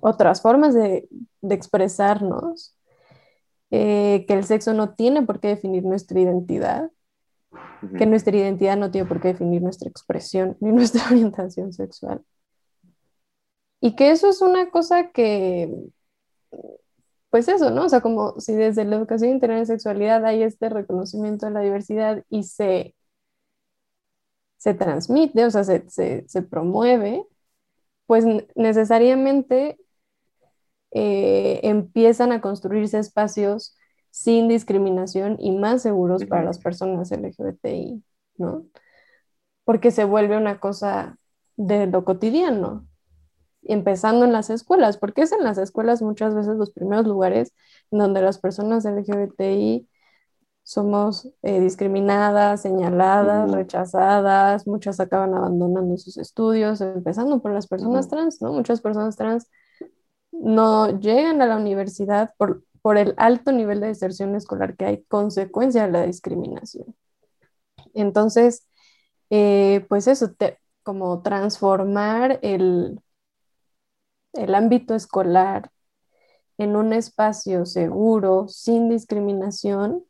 otras 0.00 0.40
formas 0.40 0.74
de, 0.74 1.08
de 1.40 1.54
expresarnos, 1.54 2.76
eh, 3.70 4.24
que 4.26 4.34
el 4.34 4.44
sexo 4.44 4.72
no 4.72 4.94
tiene 4.94 5.22
por 5.22 5.40
qué 5.40 5.48
definir 5.48 5.84
nuestra 5.84 6.20
identidad, 6.20 6.90
que 7.96 8.06
nuestra 8.06 8.36
identidad 8.36 8.76
no 8.76 8.90
tiene 8.90 9.08
por 9.08 9.20
qué 9.20 9.28
definir 9.28 9.62
nuestra 9.62 9.88
expresión 9.88 10.56
ni 10.60 10.72
nuestra 10.72 11.06
orientación 11.06 11.72
sexual. 11.72 12.22
Y 13.80 13.94
que 13.94 14.10
eso 14.10 14.28
es 14.28 14.42
una 14.42 14.70
cosa 14.70 15.10
que, 15.12 15.72
pues 17.30 17.48
eso, 17.48 17.70
¿no? 17.70 17.84
O 17.84 17.88
sea, 17.88 18.00
como 18.00 18.38
si 18.40 18.54
desde 18.54 18.84
la 18.84 18.96
educación 18.96 19.30
integral 19.30 19.60
en 19.60 19.66
sexualidad 19.66 20.24
hay 20.24 20.42
este 20.42 20.68
reconocimiento 20.68 21.46
de 21.46 21.52
la 21.52 21.60
diversidad 21.60 22.24
y 22.30 22.44
se, 22.44 22.94
se 24.56 24.74
transmite, 24.74 25.44
o 25.44 25.50
sea, 25.50 25.64
se, 25.64 25.88
se 26.28 26.42
promueve, 26.42 27.24
pues 28.06 28.24
necesariamente 28.56 29.78
eh, 30.90 31.60
empiezan 31.64 32.32
a 32.32 32.40
construirse 32.40 32.98
espacios 32.98 33.76
sin 34.10 34.48
discriminación 34.48 35.36
y 35.38 35.52
más 35.52 35.82
seguros 35.82 36.24
para 36.24 36.44
las 36.44 36.58
personas 36.58 37.10
LGBTI, 37.10 38.02
¿no? 38.36 38.66
Porque 39.64 39.90
se 39.90 40.04
vuelve 40.04 40.36
una 40.36 40.60
cosa 40.60 41.18
de 41.56 41.86
lo 41.86 42.04
cotidiano, 42.04 42.86
empezando 43.62 44.24
en 44.24 44.32
las 44.32 44.50
escuelas, 44.50 44.96
porque 44.98 45.22
es 45.22 45.32
en 45.32 45.44
las 45.44 45.58
escuelas 45.58 46.02
muchas 46.02 46.34
veces 46.34 46.56
los 46.56 46.70
primeros 46.70 47.06
lugares 47.06 47.54
donde 47.90 48.22
las 48.22 48.38
personas 48.38 48.84
LGBTI 48.84 49.88
somos 50.68 51.26
eh, 51.42 51.60
discriminadas, 51.60 52.60
señaladas, 52.60 53.50
rechazadas, 53.50 54.66
muchas 54.66 55.00
acaban 55.00 55.34
abandonando 55.34 55.96
sus 55.96 56.18
estudios, 56.18 56.82
empezando 56.82 57.40
por 57.40 57.52
las 57.52 57.66
personas 57.66 58.08
trans, 58.08 58.42
¿no? 58.42 58.52
Muchas 58.52 58.82
personas 58.82 59.16
trans 59.16 59.48
no 60.30 61.00
llegan 61.00 61.40
a 61.40 61.46
la 61.46 61.56
universidad 61.56 62.34
por, 62.36 62.64
por 62.82 62.98
el 62.98 63.14
alto 63.16 63.52
nivel 63.52 63.80
de 63.80 63.88
deserción 63.88 64.34
escolar 64.34 64.76
que 64.76 64.84
hay 64.86 65.02
consecuencia 65.04 65.86
de 65.86 65.92
la 65.92 66.06
discriminación. 66.06 66.94
Entonces, 67.94 68.66
eh, 69.30 69.86
pues 69.88 70.06
eso, 70.08 70.34
como 70.82 71.22
transformar 71.22 72.38
el, 72.42 73.00
el 74.32 74.54
ámbito 74.54 74.94
escolar 74.94 75.70
en 76.58 76.76
un 76.76 76.92
espacio 76.92 77.66
seguro, 77.66 78.48
sin 78.48 78.88
discriminación, 78.90 80.04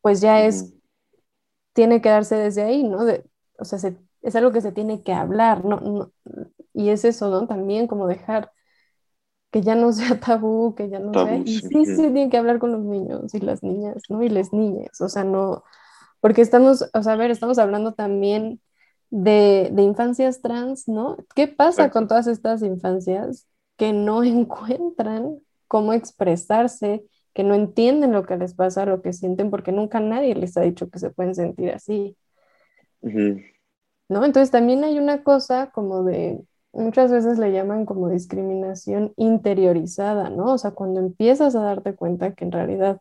pues 0.00 0.20
ya 0.20 0.44
es, 0.44 0.74
tiene 1.72 2.00
que 2.00 2.08
darse 2.10 2.36
desde 2.36 2.62
ahí, 2.62 2.82
¿no? 2.84 3.00
o 3.58 3.64
sea, 3.64 3.78
es 4.22 4.36
algo 4.36 4.52
que 4.52 4.60
se 4.60 4.72
tiene 4.72 5.02
que 5.02 5.12
hablar, 5.12 5.64
¿no? 5.64 6.12
Y 6.74 6.90
es 6.90 7.04
eso, 7.04 7.30
¿no? 7.30 7.46
También 7.46 7.86
como 7.86 8.06
dejar 8.06 8.52
que 9.52 9.60
ya 9.60 9.76
no 9.76 9.92
sea 9.92 10.18
tabú, 10.18 10.74
que 10.74 10.88
ya 10.88 10.98
no 10.98 11.12
sea... 11.12 11.36
Y 11.36 11.60
sí, 11.60 11.84
sí, 11.86 11.96
tiene 11.96 12.28
que 12.28 12.38
hablar 12.38 12.58
con 12.58 12.72
los 12.72 12.82
niños 12.82 13.32
y 13.34 13.38
las 13.38 13.62
niñas, 13.62 14.02
¿no? 14.08 14.22
Y 14.24 14.28
las 14.28 14.52
niñas, 14.52 15.00
o 15.00 15.08
sea, 15.08 15.22
no... 15.22 15.62
Porque 16.20 16.40
estamos, 16.40 16.88
o 16.92 17.02
sea, 17.02 17.12
a 17.12 17.16
ver, 17.16 17.30
estamos 17.30 17.58
hablando 17.58 17.92
también 17.94 18.60
de, 19.10 19.70
de 19.72 19.82
infancias 19.82 20.40
trans, 20.40 20.88
¿no? 20.88 21.16
¿Qué 21.34 21.48
pasa 21.48 21.90
con 21.90 22.08
todas 22.08 22.26
estas 22.26 22.62
infancias 22.62 23.46
que 23.76 23.92
no 23.92 24.24
encuentran 24.24 25.38
cómo 25.68 25.92
expresarse, 25.92 27.04
que 27.34 27.44
no 27.44 27.54
entienden 27.54 28.12
lo 28.12 28.24
que 28.24 28.36
les 28.36 28.54
pasa, 28.54 28.86
lo 28.86 29.02
que 29.02 29.12
sienten, 29.12 29.50
porque 29.50 29.72
nunca 29.72 30.00
nadie 30.00 30.34
les 30.34 30.56
ha 30.56 30.62
dicho 30.62 30.88
que 30.88 30.98
se 30.98 31.10
pueden 31.10 31.34
sentir 31.34 31.70
así? 31.70 32.16
¿No? 34.08 34.24
Entonces 34.24 34.50
también 34.50 34.84
hay 34.84 34.98
una 34.98 35.22
cosa 35.22 35.70
como 35.72 36.04
de 36.04 36.42
muchas 36.72 37.10
veces 37.12 37.38
le 37.38 37.52
llaman 37.52 37.86
como 37.86 38.08
discriminación 38.08 39.12
interiorizada, 39.16 40.30
¿no? 40.30 40.54
O 40.54 40.58
sea, 40.58 40.72
cuando 40.72 41.00
empiezas 41.00 41.54
a 41.54 41.62
darte 41.62 41.94
cuenta 41.94 42.34
que 42.34 42.44
en 42.44 42.52
realidad 42.52 43.00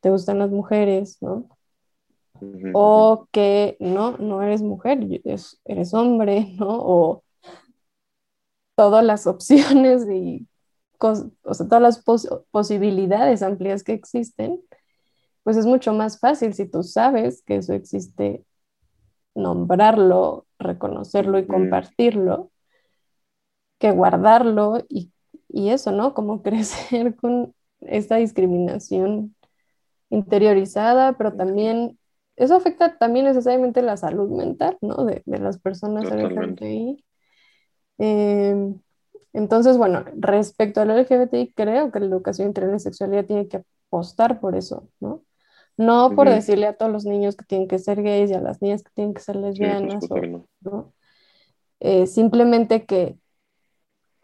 te 0.00 0.10
gustan 0.10 0.38
las 0.38 0.50
mujeres, 0.50 1.18
¿no? 1.22 1.48
O 2.74 3.28
que 3.30 3.76
no, 3.80 4.18
no 4.18 4.42
eres 4.42 4.60
mujer, 4.62 4.98
eres, 5.24 5.94
hombre, 5.94 6.54
¿no? 6.58 6.68
O 6.68 7.24
todas 8.76 9.04
las 9.04 9.26
opciones 9.26 10.08
y 10.08 10.46
o 10.98 11.54
sea, 11.54 11.68
todas 11.68 11.82
las 11.82 12.02
posibilidades 12.50 13.42
amplias 13.42 13.82
que 13.84 13.92
existen, 13.92 14.62
pues 15.42 15.58
es 15.58 15.66
mucho 15.66 15.92
más 15.92 16.18
fácil 16.18 16.54
si 16.54 16.66
tú 16.66 16.82
sabes 16.82 17.42
que 17.42 17.56
eso 17.56 17.74
existe, 17.74 18.42
nombrarlo, 19.34 20.46
reconocerlo 20.58 21.38
y 21.38 21.46
compartirlo, 21.46 22.50
que 23.78 23.90
guardarlo 23.90 24.84
y, 24.88 25.12
y 25.48 25.70
eso, 25.70 25.92
¿no? 25.92 26.14
Como 26.14 26.42
crecer 26.44 27.16
con 27.16 27.54
esta 27.80 28.16
discriminación 28.16 29.34
interiorizada, 30.10 31.16
pero 31.16 31.34
también 31.34 31.98
eso 32.36 32.56
afecta 32.56 32.98
también 32.98 33.26
necesariamente 33.26 33.82
la 33.82 33.96
salud 33.96 34.30
mental, 34.30 34.76
¿no? 34.80 35.04
De, 35.04 35.22
de 35.26 35.38
las 35.38 35.58
personas 35.58 36.10
LGBTI. 36.10 37.04
Eh, 37.98 38.74
entonces, 39.32 39.78
bueno, 39.78 40.04
respecto 40.16 40.80
al 40.80 40.90
LGBTI, 40.90 41.52
creo 41.54 41.90
que 41.90 42.00
la 42.00 42.06
educación 42.06 42.48
integral 42.48 42.74
en 42.74 42.80
sexualidad 42.80 43.26
tiene 43.26 43.48
que 43.48 43.64
apostar 43.88 44.40
por 44.40 44.56
eso, 44.56 44.88
¿no? 45.00 45.22
No 45.76 46.14
por 46.14 46.28
decirle 46.30 46.66
a 46.66 46.76
todos 46.76 46.92
los 46.92 47.04
niños 47.04 47.36
que 47.36 47.44
tienen 47.44 47.66
que 47.68 47.80
ser 47.80 48.02
gays 48.02 48.30
y 48.30 48.34
a 48.34 48.40
las 48.40 48.62
niñas 48.62 48.82
que 48.84 48.90
tienen 48.94 49.14
que 49.14 49.20
ser 49.20 49.36
lesbianas, 49.36 50.08
¿no? 50.60 50.94
Eh, 51.80 52.06
simplemente 52.06 52.86
que 52.86 53.18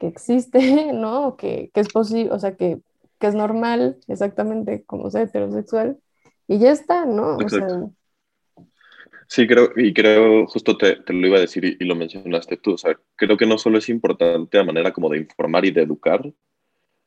que 0.00 0.08
existe, 0.08 0.58
¿no? 0.92 1.36
Que, 1.36 1.70
que 1.72 1.80
es 1.80 1.88
posible, 1.88 2.32
o 2.32 2.38
sea, 2.38 2.56
que, 2.56 2.80
que, 3.20 3.26
es 3.26 3.34
normal, 3.34 3.98
exactamente 4.08 4.82
como 4.84 5.10
ser 5.10 5.28
heterosexual, 5.28 5.98
y 6.48 6.58
ya 6.58 6.72
está, 6.72 7.04
¿no? 7.04 7.36
O 7.36 7.48
sea, 7.48 7.68
sí, 9.28 9.46
creo, 9.46 9.70
y 9.76 9.92
creo, 9.92 10.46
justo 10.46 10.76
te, 10.76 10.96
te 10.96 11.12
lo 11.12 11.26
iba 11.28 11.36
a 11.36 11.42
decir 11.42 11.64
y, 11.64 11.84
lo 11.84 11.94
mencionaste 11.94 12.56
tú, 12.56 12.72
o 12.72 12.78
sea, 12.78 12.98
creo 13.14 13.36
que 13.36 13.46
no 13.46 13.58
solo 13.58 13.78
es 13.78 13.88
importante 13.88 14.58
a 14.58 14.64
manera 14.64 14.92
como 14.92 15.08
de 15.10 15.18
informar 15.18 15.64
y 15.66 15.70
de 15.70 15.82
educar, 15.82 16.32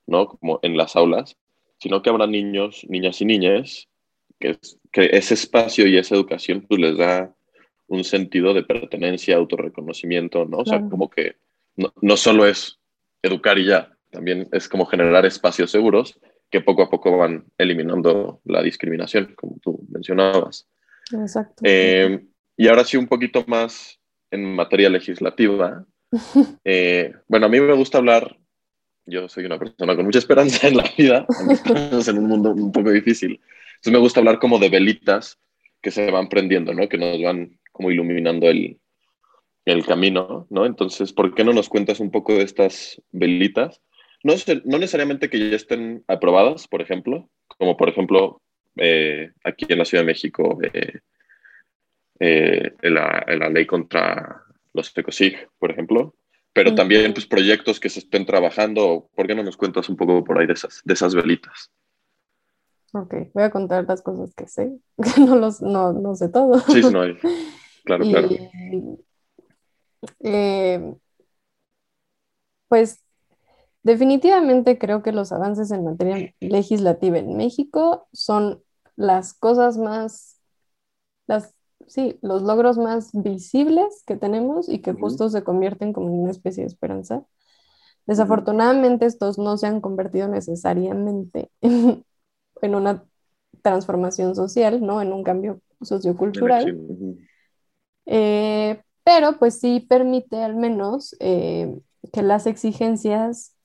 ¿no? 0.07 0.27
Como 0.27 0.59
en 0.61 0.77
las 0.77 0.95
aulas, 0.95 1.35
sino 1.79 2.01
que 2.01 2.09
habrá 2.09 2.27
niños, 2.27 2.85
niñas 2.87 3.19
y 3.19 3.25
niñas 3.25 3.89
que, 4.39 4.57
que 4.91 5.09
ese 5.17 5.33
espacio 5.33 5.87
y 5.87 5.97
esa 5.97 6.15
educación 6.15 6.65
pues 6.67 6.79
les 6.79 6.97
da 6.97 7.35
un 7.87 8.03
sentido 8.03 8.53
de 8.53 8.63
pertenencia, 8.63 9.35
autorreconocimiento, 9.35 10.45
¿no? 10.45 10.59
O 10.59 10.65
sea, 10.65 10.81
como 10.89 11.09
que 11.09 11.35
no, 11.75 11.93
no, 12.01 12.17
solo 12.17 12.45
es 12.45 12.79
educar 13.23 13.57
y 13.57 13.65
ya. 13.65 13.89
También 14.11 14.47
es 14.51 14.69
como 14.69 14.85
generar 14.85 15.25
espacios 15.25 15.71
seguros 15.71 16.19
que 16.51 16.61
poco 16.61 16.83
a 16.83 16.89
poco 16.89 17.17
van 17.17 17.45
eliminando 17.57 18.39
la 18.45 18.61
discriminación, 18.61 19.33
como 19.35 19.57
tú 19.59 19.83
mencionabas. 19.89 20.67
Exacto. 21.11 21.63
Eh, 21.65 22.23
y 22.55 22.67
ahora 22.67 22.83
sí, 22.83 22.95
un 22.95 23.07
poquito 23.07 23.43
más 23.47 23.99
en 24.29 24.53
materia 24.53 24.89
legislativa. 24.89 25.85
Eh, 26.63 27.11
bueno, 27.27 27.47
a 27.47 27.49
mí 27.49 27.59
me 27.59 27.73
gusta 27.73 27.97
hablar, 27.97 28.37
yo 29.05 29.27
soy 29.27 29.45
una 29.45 29.57
persona 29.57 29.95
con 29.95 30.05
mucha 30.05 30.19
esperanza 30.19 30.67
en 30.67 30.77
la 30.77 30.85
vida, 30.95 31.25
estamos 31.49 32.07
en 32.07 32.19
un 32.19 32.27
mundo 32.27 32.51
un 32.51 32.71
poco 32.71 32.91
difícil. 32.91 33.41
Entonces 33.77 33.93
me 33.93 33.97
gusta 33.97 34.19
hablar 34.19 34.37
como 34.37 34.59
de 34.59 34.69
velitas 34.69 35.39
que 35.81 35.89
se 35.89 36.11
van 36.11 36.29
prendiendo, 36.29 36.71
¿no? 36.71 36.87
Que 36.87 36.99
nos 36.99 37.19
van 37.21 37.59
como 37.71 37.89
iluminando 37.89 38.47
el, 38.47 38.79
el 39.65 39.85
camino, 39.85 40.47
¿no? 40.49 40.65
Entonces, 40.65 41.13
¿por 41.13 41.33
qué 41.33 41.43
no 41.43 41.53
nos 41.53 41.69
cuentas 41.69 41.99
un 41.99 42.11
poco 42.11 42.33
de 42.33 42.43
estas 42.43 43.01
velitas? 43.11 43.81
No, 44.23 44.33
no 44.65 44.77
necesariamente 44.77 45.29
que 45.29 45.49
ya 45.49 45.55
estén 45.55 46.03
aprobadas, 46.07 46.67
por 46.67 46.81
ejemplo, 46.81 47.29
como 47.57 47.77
por 47.77 47.89
ejemplo 47.89 48.41
eh, 48.77 49.31
aquí 49.43 49.65
en 49.69 49.79
la 49.79 49.85
Ciudad 49.85 50.03
de 50.03 50.07
México, 50.07 50.57
eh, 50.61 50.99
eh, 52.19 52.73
la, 52.81 53.25
la, 53.27 53.49
ley 53.49 53.65
contra 53.65 54.43
los 54.73 54.97
ecosig, 54.97 55.49
por 55.59 55.71
ejemplo, 55.71 56.15
pero 56.53 56.75
también 56.75 57.13
pues, 57.13 57.25
proyectos 57.25 57.79
que 57.79 57.89
se 57.89 57.99
estén 57.99 58.25
trabajando. 58.25 59.09
¿Por 59.15 59.27
qué 59.27 59.35
no 59.35 59.43
nos 59.43 59.57
cuentas 59.57 59.89
un 59.89 59.97
poco 59.97 60.23
por 60.23 60.39
ahí 60.39 60.47
de 60.47 60.53
esas, 60.53 60.81
de 60.83 60.93
esas 60.93 61.15
velitas? 61.15 61.71
Ok, 62.93 63.15
voy 63.33 63.43
a 63.43 63.49
contar 63.49 63.85
las 63.87 64.03
cosas 64.03 64.33
que 64.35 64.47
sé, 64.47 64.71
no, 65.19 65.35
los, 65.35 65.61
no, 65.61 65.93
no 65.93 66.15
sé 66.15 66.29
todo. 66.29 66.59
Sí, 66.59 66.81
no 66.91 67.01
hay. 67.01 67.17
Claro, 67.83 68.05
claro. 68.09 68.29
Eh, 70.19 70.95
pues 72.67 73.03
definitivamente 73.83 74.77
creo 74.77 75.03
que 75.03 75.11
los 75.11 75.31
avances 75.31 75.71
en 75.71 75.83
materia 75.83 76.33
legislativa 76.39 77.17
en 77.17 77.37
México 77.37 78.07
son 78.13 78.63
las 78.95 79.33
cosas 79.33 79.77
más, 79.77 80.39
las, 81.27 81.53
sí, 81.87 82.17
los 82.21 82.41
logros 82.41 82.77
más 82.77 83.11
visibles 83.13 84.03
que 84.05 84.15
tenemos 84.15 84.69
y 84.69 84.79
que 84.79 84.93
justo 84.93 85.29
se 85.29 85.43
convierten 85.43 85.93
como 85.93 86.07
en 86.07 86.21
una 86.21 86.31
especie 86.31 86.63
de 86.63 86.67
esperanza. 86.67 87.25
Desafortunadamente 88.05 89.05
estos 89.05 89.37
no 89.37 89.57
se 89.57 89.67
han 89.67 89.79
convertido 89.79 90.27
necesariamente 90.27 91.49
en, 91.61 92.05
una 92.75 93.05
transformación 93.61 94.35
social, 94.35 94.85
¿no? 94.85 95.01
En 95.01 95.13
un 95.13 95.23
cambio 95.23 95.61
sociocultural. 95.81 96.77
Eh, 98.05 98.81
pero 99.03 99.37
pues 99.37 99.59
sí 99.59 99.79
permite 99.81 100.43
al 100.43 100.55
menos 100.55 101.15
eh, 101.19 101.77
que 102.11 102.21
las 102.21 102.47
exigencias 102.47 103.55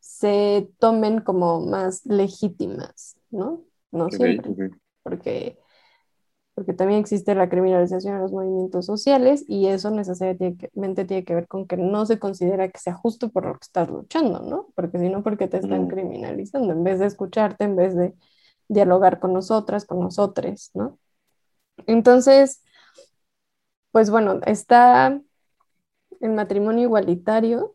se 0.00 0.70
tomen 0.78 1.20
como 1.20 1.60
más 1.60 2.04
legítimas, 2.06 3.16
¿no? 3.30 3.62
No 3.90 4.10
siempre, 4.10 4.70
porque, 5.02 5.58
porque 6.54 6.72
también 6.72 7.00
existe 7.00 7.34
la 7.34 7.48
criminalización 7.48 8.14
de 8.14 8.20
los 8.20 8.32
movimientos 8.32 8.86
sociales 8.86 9.44
y 9.46 9.66
eso 9.66 9.90
necesariamente 9.90 11.04
tiene 11.04 11.24
que 11.24 11.34
ver 11.34 11.46
con 11.46 11.66
que 11.66 11.76
no 11.76 12.04
se 12.06 12.18
considera 12.18 12.68
que 12.68 12.78
sea 12.78 12.94
justo 12.94 13.30
por 13.30 13.46
lo 13.46 13.52
que 13.54 13.64
estás 13.64 13.90
luchando, 13.90 14.40
¿no? 14.40 14.68
Porque 14.74 14.98
si 14.98 15.08
no, 15.08 15.22
porque 15.22 15.48
te 15.48 15.58
están 15.58 15.88
criminalizando, 15.88 16.72
en 16.72 16.84
vez 16.84 16.98
de 16.98 17.06
escucharte, 17.06 17.64
en 17.64 17.76
vez 17.76 17.94
de 17.94 18.14
dialogar 18.68 19.20
con 19.20 19.32
nosotras, 19.32 19.84
con 19.84 20.00
nosotros, 20.00 20.70
¿no? 20.74 20.98
Entonces, 21.86 22.62
pues 23.92 24.10
bueno, 24.10 24.40
está 24.46 25.20
el 26.20 26.32
matrimonio 26.32 26.84
igualitario, 26.84 27.74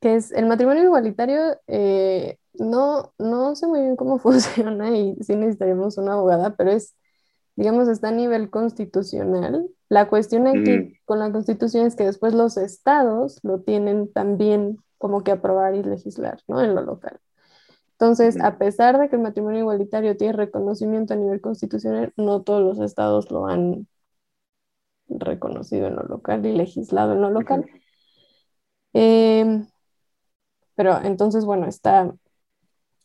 que 0.00 0.16
es 0.16 0.30
el 0.32 0.46
matrimonio 0.46 0.84
igualitario, 0.84 1.58
eh, 1.66 2.38
no, 2.54 3.12
no 3.18 3.56
sé 3.56 3.66
muy 3.66 3.80
bien 3.80 3.96
cómo 3.96 4.18
funciona 4.20 4.96
y 4.96 5.16
sí 5.22 5.34
necesitaríamos 5.34 5.96
una 5.96 6.12
abogada, 6.12 6.54
pero 6.56 6.70
es, 6.70 6.94
digamos, 7.56 7.88
está 7.88 8.08
a 8.08 8.12
nivel 8.12 8.50
constitucional. 8.50 9.68
La 9.88 10.08
cuestión 10.08 10.46
aquí 10.46 11.00
con 11.04 11.18
la 11.18 11.32
constitución 11.32 11.86
es 11.86 11.96
que 11.96 12.04
después 12.04 12.34
los 12.34 12.56
estados 12.56 13.40
lo 13.42 13.60
tienen 13.60 14.12
también 14.12 14.78
como 14.98 15.22
que 15.24 15.32
aprobar 15.32 15.74
y 15.74 15.82
legislar, 15.82 16.40
¿no? 16.48 16.62
En 16.62 16.74
lo 16.74 16.82
local. 16.82 17.20
Entonces, 17.92 18.40
a 18.40 18.58
pesar 18.58 18.98
de 18.98 19.08
que 19.08 19.16
el 19.16 19.22
matrimonio 19.22 19.60
igualitario 19.60 20.16
tiene 20.16 20.32
reconocimiento 20.32 21.14
a 21.14 21.16
nivel 21.16 21.40
constitucional, 21.40 22.12
no 22.16 22.42
todos 22.42 22.62
los 22.62 22.84
estados 22.84 23.30
lo 23.30 23.46
han 23.46 23.86
reconocido 25.20 25.86
en 25.86 25.96
lo 25.96 26.02
local 26.02 26.44
y 26.46 26.52
legislado 26.52 27.12
en 27.12 27.20
lo 27.20 27.30
local. 27.30 27.64
Em, 28.92 29.66
pero 30.74 31.00
entonces, 31.02 31.44
bueno, 31.44 31.66
está, 31.66 32.14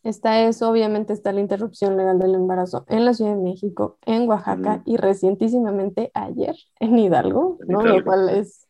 está 0.04 0.42
eso, 0.42 0.70
obviamente 0.70 1.14
está 1.14 1.32
la 1.32 1.42
interrupción 1.42 1.98
legal 1.98 2.20
del 2.20 2.36
embarazo 2.36 2.86
en 2.88 3.06
la 3.06 3.14
Ciudad 3.14 3.36
de 3.36 3.42
México, 3.42 3.98
en 4.06 4.28
Oaxaca 4.28 4.82
y 4.86 4.98
recientísimamente 4.98 6.12
ayer 6.14 6.56
en 6.80 6.98
Hidalgo, 6.98 7.58
¿no? 7.68 7.82
Lo 7.84 8.04
cual 8.04 8.30
es, 8.30 8.68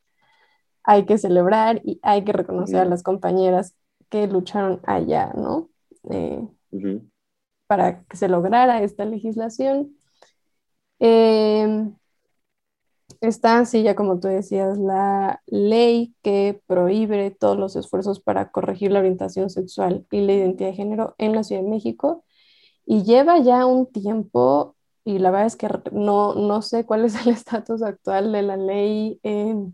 hay 0.83 1.05
que 1.05 1.17
celebrar 1.17 1.81
y 1.83 1.99
hay 2.03 2.23
que 2.23 2.33
reconocer 2.33 2.79
a 2.79 2.85
las 2.85 3.03
compañeras 3.03 3.75
que 4.09 4.27
lucharon 4.27 4.81
allá, 4.85 5.31
¿no? 5.35 5.69
Eh, 6.09 6.47
para 7.67 8.03
que 8.03 8.17
se 8.17 8.27
lograra 8.27 8.81
esta 8.81 9.05
legislación. 9.05 9.95
Em, 10.97 11.95
está, 13.21 13.65
sí, 13.65 13.83
ya 13.83 13.95
como 13.95 14.19
tú 14.19 14.27
decías, 14.27 14.77
la 14.77 15.41
ley 15.47 16.15
que 16.21 16.61
prohíbe 16.67 17.31
todos 17.31 17.57
los 17.57 17.75
esfuerzos 17.75 18.19
para 18.19 18.51
corregir 18.51 18.91
la 18.91 18.99
orientación 18.99 19.49
sexual 19.49 20.05
y 20.11 20.21
la 20.21 20.33
identidad 20.33 20.69
de 20.69 20.75
género 20.75 21.15
en 21.17 21.35
la 21.35 21.43
Ciudad 21.43 21.61
de 21.61 21.69
México. 21.69 22.23
Y 22.85 23.03
lleva 23.03 23.39
ya 23.39 23.65
un 23.65 23.87
tiempo 23.91 24.75
y 25.05 25.19
la 25.19 25.31
verdad 25.31 25.47
es 25.47 25.55
que 25.55 25.69
no, 25.91 26.35
no 26.35 26.61
sé 26.61 26.85
cuál 26.85 27.05
es 27.05 27.15
el 27.25 27.33
estatus 27.33 27.81
actual 27.83 28.31
de 28.31 28.41
la 28.43 28.57
ley, 28.57 29.19
em, 29.23 29.73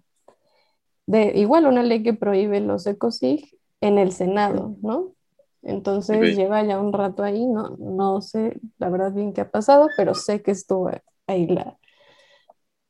de 1.07 1.33
igual 1.35 1.67
una 1.67 1.83
ley 1.83 2.03
que 2.03 2.13
prohíbe 2.13 2.61
los 2.61 2.87
ecosig 2.87 3.57
en 3.81 3.97
el 3.97 4.11
Senado, 4.11 4.75
¿no? 4.81 5.13
Entonces 5.61 6.37
lleva 6.37 6.63
ya 6.63 6.79
un 6.79 6.93
rato 6.93 7.23
ahí, 7.23 7.45
no, 7.47 7.75
no 7.79 8.21
sé 8.21 8.59
la 8.77 8.89
verdad 8.89 9.13
bien 9.13 9.33
qué 9.33 9.41
ha 9.41 9.51
pasado, 9.51 9.87
pero 9.97 10.13
sé 10.13 10.43
que 10.43 10.51
estuvo 10.51 10.91
ahí 11.27 11.47
la, 11.47 11.77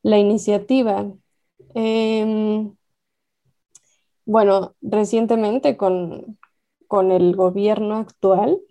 la 0.05 0.19
iniciativa. 0.19 1.11
Em, 1.73 2.75
bueno, 4.25 4.75
recientemente 4.81 5.77
con, 5.77 6.37
con, 6.87 7.11
el 7.11 7.35
gobierno 7.35 7.95
actual, 7.95 8.61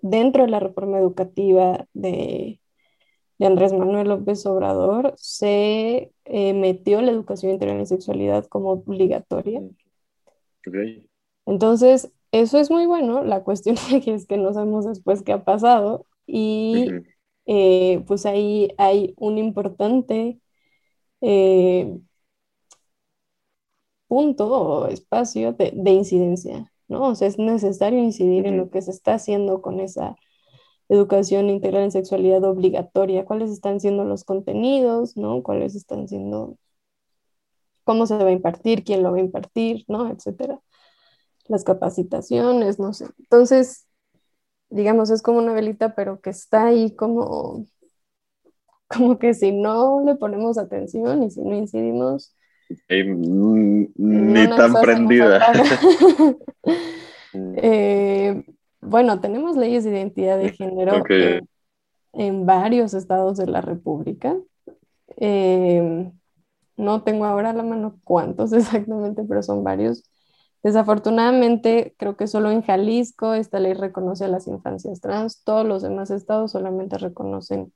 dentro 0.00 0.44
de 0.44 0.50
la 0.50 0.60
reforma 0.60 0.98
educativa 0.98 1.86
de, 1.92 2.60
de 3.38 3.46
Andrés 3.46 3.74
Manuel 3.74 4.08
López 4.08 4.46
Obrador, 4.46 5.12
se 5.18 6.12
eh, 6.24 6.54
metió 6.54 7.02
la 7.02 7.12
educación 7.12 7.52
integral 7.52 7.80
en 7.80 7.86
sexualidad 7.86 8.46
como 8.46 8.70
obligatoria. 8.70 9.62
Entonces, 11.44 12.12
eso 12.32 12.58
es 12.58 12.70
muy 12.70 12.86
bueno. 12.86 13.24
La 13.24 13.44
cuestión 13.44 13.76
aquí 13.94 14.10
es 14.10 14.26
que 14.26 14.38
no 14.38 14.54
sabemos 14.54 14.86
después 14.86 15.22
qué 15.22 15.32
ha 15.32 15.44
pasado 15.44 16.06
y 16.26 16.86
eh, 17.44 18.02
pues 18.06 18.24
ahí 18.24 18.70
hay 18.78 19.12
un 19.18 19.36
importante 19.36 20.40
eh, 21.20 21.98
punto 24.08 24.48
o 24.48 24.86
espacio 24.88 25.52
de, 25.52 25.72
incidencia, 25.90 26.72
¿no? 26.88 27.08
O 27.10 27.14
sea, 27.14 27.28
es 27.28 27.38
necesario 27.38 27.98
incidir 27.98 28.46
en 28.46 28.56
lo 28.58 28.70
que 28.70 28.82
se 28.82 28.90
está 28.90 29.14
haciendo 29.14 29.62
con 29.62 29.80
esa 29.80 30.16
educación 30.88 31.50
integral 31.50 31.84
en 31.84 31.92
sexualidad 31.92 32.44
obligatoria, 32.44 33.24
cuáles 33.24 33.50
están 33.50 33.80
siendo 33.80 34.04
los 34.04 34.24
contenidos, 34.24 35.16
¿no? 35.16 35.42
Cuáles 35.42 35.74
están 35.74 36.08
siendo, 36.08 36.56
cómo 37.84 38.06
se 38.06 38.16
va 38.16 38.28
a 38.28 38.32
impartir, 38.32 38.84
quién 38.84 39.02
lo 39.02 39.12
va 39.12 39.18
a 39.18 39.20
impartir, 39.20 39.84
¿no? 39.88 40.10
Etcétera. 40.10 40.60
Las 41.48 41.64
capacitaciones, 41.64 42.78
no 42.78 42.92
sé. 42.92 43.06
Entonces, 43.18 43.86
digamos, 44.70 45.10
es 45.10 45.22
como 45.22 45.38
una 45.38 45.52
velita, 45.52 45.94
pero 45.94 46.20
que 46.20 46.30
está 46.30 46.66
ahí 46.66 46.94
como 46.94 47.66
como 48.88 49.18
que 49.18 49.34
si 49.34 49.52
no 49.52 50.02
le 50.04 50.14
ponemos 50.14 50.58
atención 50.58 51.22
y 51.22 51.30
si 51.30 51.40
no 51.40 51.54
incidimos... 51.54 52.34
ni 52.88 54.48
tan 54.48 54.72
prendida. 54.74 55.46
Eh, 57.56 58.44
bueno, 58.80 59.20
tenemos 59.20 59.56
leyes 59.56 59.84
de 59.84 59.90
identidad 59.90 60.38
de 60.38 60.52
género 60.52 61.02
en, 62.12 62.46
varios 62.46 62.94
estados 62.94 63.36
de 63.36 63.46
la 63.46 63.60
República. 63.60 64.36
Eh, 65.16 66.10
no 66.76 67.02
tengo 67.02 67.24
ahora 67.24 67.50
a 67.50 67.52
la 67.52 67.62
mano 67.62 67.98
cuántos 68.04 68.52
exactamente, 68.54 69.24
pero 69.24 69.42
son 69.42 69.64
varios. 69.64 70.04
Desafortunadamente, 70.62 71.94
creo 71.96 72.16
que 72.16 72.26
solo 72.26 72.50
en 72.50 72.62
Jalisco 72.62 73.34
esta 73.34 73.60
ley 73.60 73.74
reconoce 73.74 74.24
a 74.24 74.28
las 74.28 74.48
infancias 74.48 75.00
trans, 75.00 75.44
todos 75.44 75.66
los 75.66 75.82
demás 75.82 76.10
estados 76.10 76.52
solamente 76.52 76.98
reconocen 76.98 77.72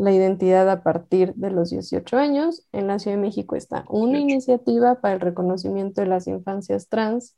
la 0.00 0.12
identidad 0.12 0.68
a 0.70 0.82
partir 0.82 1.34
de 1.34 1.50
los 1.50 1.70
18 1.70 2.16
años. 2.16 2.66
En 2.72 2.86
la 2.86 2.98
Ciudad 2.98 3.16
de 3.16 3.22
México 3.22 3.54
está 3.54 3.84
una 3.90 4.18
iniciativa 4.18 5.00
para 5.00 5.14
el 5.14 5.20
reconocimiento 5.20 6.00
de 6.00 6.06
las 6.06 6.26
infancias 6.26 6.88
trans 6.88 7.36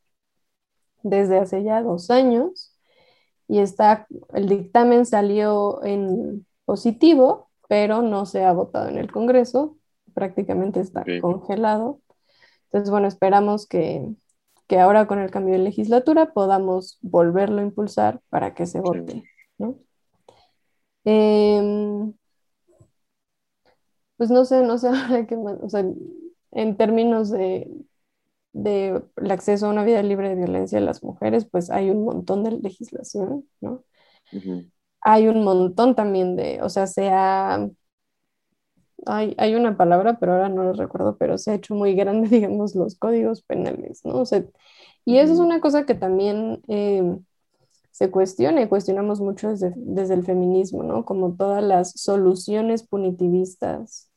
desde 1.02 1.38
hace 1.38 1.64
ya 1.64 1.82
dos 1.82 2.10
años 2.10 2.72
y 3.48 3.58
está, 3.58 4.06
el 4.32 4.48
dictamen 4.48 5.06
salió 5.06 5.82
en 5.82 6.46
positivo, 6.64 7.50
pero 7.68 8.00
no 8.00 8.26
se 8.26 8.44
ha 8.44 8.52
votado 8.52 8.88
en 8.88 8.96
el 8.96 9.10
Congreso, 9.10 9.76
prácticamente 10.14 10.78
está 10.78 11.04
congelado. 11.20 12.00
Entonces, 12.66 12.90
bueno, 12.90 13.08
esperamos 13.08 13.66
que, 13.66 14.06
que, 14.68 14.78
ahora 14.78 15.08
con 15.08 15.18
el 15.18 15.32
cambio 15.32 15.54
de 15.54 15.64
legislatura 15.64 16.32
podamos 16.32 16.98
volverlo 17.02 17.60
a 17.60 17.64
impulsar 17.64 18.20
para 18.28 18.54
que 18.54 18.66
se 18.66 18.80
vote. 18.80 19.24
¿no? 19.58 19.78
Em, 21.04 22.14
pues 24.22 24.30
no 24.30 24.44
sé, 24.44 24.62
no 24.62 24.78
sé 24.78 24.86
ahora 24.88 25.26
qué 25.26 25.36
más, 25.36 25.58
o 25.60 25.68
sea, 25.68 25.84
en 26.52 26.76
términos 26.76 27.28
de, 27.28 27.68
de 28.52 29.02
el 29.16 29.30
acceso 29.32 29.66
a 29.66 29.70
una 29.70 29.82
vida 29.82 30.00
libre 30.04 30.28
de 30.28 30.36
violencia 30.36 30.78
de 30.78 30.84
las 30.86 31.02
mujeres, 31.02 31.44
pues 31.44 31.70
hay 31.70 31.90
un 31.90 32.04
montón 32.04 32.44
de 32.44 32.52
legislación, 32.52 33.48
¿no? 33.60 33.82
Hay 35.00 35.26
un 35.26 35.42
montón 35.42 35.96
también 35.96 36.36
de, 36.36 36.62
o 36.62 36.68
sea, 36.68 36.86
se 36.86 37.08
ha, 37.10 37.68
hay, 39.06 39.34
hay, 39.38 39.56
una 39.56 39.76
palabra, 39.76 40.20
pero 40.20 40.34
ahora 40.34 40.48
no 40.48 40.62
lo 40.62 40.72
recuerdo, 40.72 41.16
pero 41.16 41.36
se 41.36 41.50
ha 41.50 41.54
hecho 41.54 41.74
muy 41.74 41.94
grande, 41.94 42.28
digamos, 42.30 42.76
los 42.76 42.94
códigos 42.94 43.42
penales, 43.42 44.04
¿no? 44.04 44.18
O 44.20 44.24
sea, 44.24 44.44
y 45.04 45.18
eso 45.18 45.32
es 45.32 45.40
una 45.40 45.60
cosa 45.60 45.84
que 45.84 45.96
también 45.96 46.62
eh, 46.68 47.18
se 47.90 48.08
cuestiona 48.12 48.62
y 48.62 48.68
cuestionamos 48.68 49.20
mucho 49.20 49.48
desde, 49.50 49.72
desde, 49.76 50.14
el 50.14 50.22
feminismo, 50.24 50.84
¿no? 50.84 51.04
Como 51.04 51.34
todas 51.34 51.64
las 51.64 51.90
soluciones 52.00 52.84
punitivistas 52.84 54.11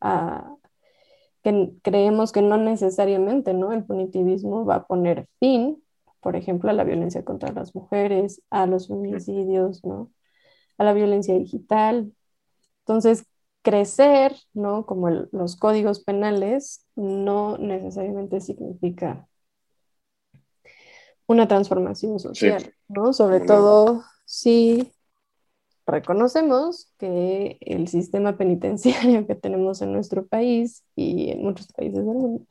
que 0.00 1.70
creemos 1.82 2.32
que 2.32 2.42
no 2.42 2.56
necesariamente, 2.56 3.54
¿no? 3.54 3.72
El 3.72 3.84
punitivismo 3.84 4.64
va 4.64 4.76
a 4.76 4.86
poner 4.86 5.28
fin, 5.40 5.82
por 6.20 6.36
ejemplo, 6.36 6.70
a 6.70 6.72
la 6.72 6.84
violencia 6.84 7.24
contra 7.24 7.52
las 7.52 7.74
mujeres, 7.74 8.42
a 8.50 8.66
los 8.66 8.88
feminicidios, 8.88 9.84
¿no? 9.84 10.10
A 10.76 10.84
la 10.84 10.92
violencia 10.92 11.34
digital. 11.34 12.12
Entonces, 12.80 13.24
crecer, 13.62 14.34
¿no? 14.52 14.86
Como 14.86 15.10
los 15.10 15.56
códigos 15.56 16.00
penales, 16.00 16.86
no 16.96 17.58
necesariamente 17.58 18.40
significa 18.40 19.28
una 21.26 21.46
transformación 21.46 22.18
social, 22.18 22.74
¿no? 22.88 23.12
Sobre 23.12 23.40
todo 23.40 24.02
si 24.24 24.92
reconocemos 25.88 26.92
que 26.98 27.58
el 27.60 27.88
sistema 27.88 28.36
penitenciario 28.36 29.26
que 29.26 29.34
tenemos 29.34 29.82
en 29.82 29.92
nuestro 29.92 30.26
país 30.26 30.84
y 30.94 31.30
en 31.30 31.42
muchos 31.42 31.68
países 31.68 31.96
del 31.96 32.04
mundo 32.04 32.46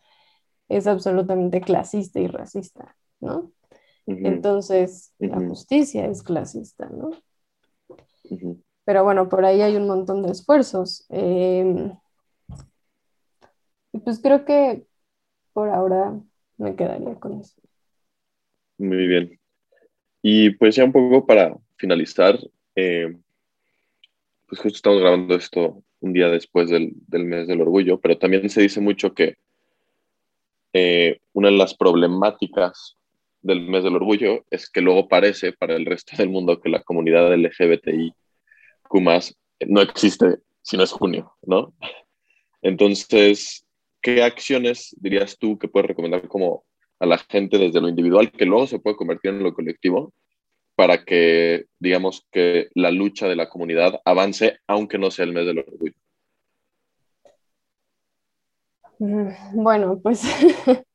es 0.69 0.87
absolutamente 0.87 1.61
clasista 1.61 2.19
y 2.19 2.27
racista, 2.27 2.95
¿no? 3.19 3.51
Entonces, 4.05 5.13
la 5.19 5.37
justicia 5.37 6.05
es 6.05 6.23
clasista, 6.23 6.89
¿no? 6.89 7.11
Pero 8.85 9.03
bueno, 9.03 9.27
por 9.27 9.43
ahí 9.43 9.61
hay 9.61 9.75
un 9.75 9.85
montón 9.87 10.23
de 10.23 10.31
esfuerzos. 10.31 11.05
Y 11.09 11.73
pues 13.99 14.19
creo 14.21 14.45
que 14.45 14.85
por 15.51 15.69
ahora 15.69 16.17
me 16.57 16.75
quedaría 16.75 17.15
con 17.15 17.41
eso. 17.41 17.61
Muy 18.77 19.07
bien. 19.07 19.39
Y 20.21 20.51
pues 20.51 20.75
ya 20.75 20.85
un 20.85 20.91
poco 20.91 21.25
para 21.25 21.57
finalizar, 21.77 22.39
em, 22.75 23.21
pues 24.47 24.61
justo 24.61 24.77
estamos 24.77 24.99
grabando 25.01 25.35
esto 25.35 25.83
un 25.99 26.13
día 26.13 26.29
después 26.29 26.69
del, 26.69 26.91
del, 27.07 27.25
mes 27.25 27.47
del 27.47 27.61
orgullo, 27.61 27.99
pero 27.99 28.17
también 28.17 28.49
se 28.49 28.61
dice 28.61 28.79
mucho 28.79 29.13
que 29.13 29.35
eh, 30.73 31.19
una 31.33 31.49
de 31.49 31.57
las 31.57 31.75
problemáticas 31.75 32.97
del 33.41 33.61
mes 33.61 33.83
del 33.83 33.95
orgullo 33.95 34.45
es 34.49 34.69
que 34.69 34.81
luego 34.81 35.07
parece 35.07 35.53
para 35.53 35.75
el 35.75 35.85
resto 35.85 36.15
del 36.17 36.29
mundo 36.29 36.59
que 36.59 36.69
la 36.69 36.83
comunidad 36.83 37.33
LGBTI 37.33 38.13
no 39.67 39.81
existe 39.81 40.37
si 40.61 40.77
no 40.77 40.83
es 40.83 40.91
junio, 40.91 41.33
¿no? 41.43 41.73
Entonces, 42.61 43.65
¿qué 44.01 44.23
acciones 44.23 44.95
dirías 44.99 45.37
tú 45.37 45.57
que 45.57 45.67
puedes 45.67 45.87
recomendar 45.87 46.27
como 46.27 46.65
a 46.99 47.05
la 47.05 47.17
gente 47.17 47.57
desde 47.57 47.79
lo 47.79 47.89
individual, 47.89 48.31
que 48.31 48.45
luego 48.45 48.67
se 48.67 48.79
puede 48.79 48.95
convertir 48.95 49.31
en 49.31 49.43
lo 49.43 49.53
colectivo, 49.53 50.13
para 50.77 51.03
que, 51.03 51.65
digamos, 51.79 52.27
que 52.31 52.69
la 52.75 52.91
lucha 52.91 53.27
de 53.27 53.35
la 53.35 53.49
comunidad 53.49 53.99
avance, 54.05 54.59
aunque 54.67 54.99
no 54.99 55.09
sea 55.09 55.25
el 55.25 55.33
mes 55.33 55.47
del 55.47 55.57
orgullo? 55.57 55.93
Bueno, 58.99 59.99
pues 59.99 60.21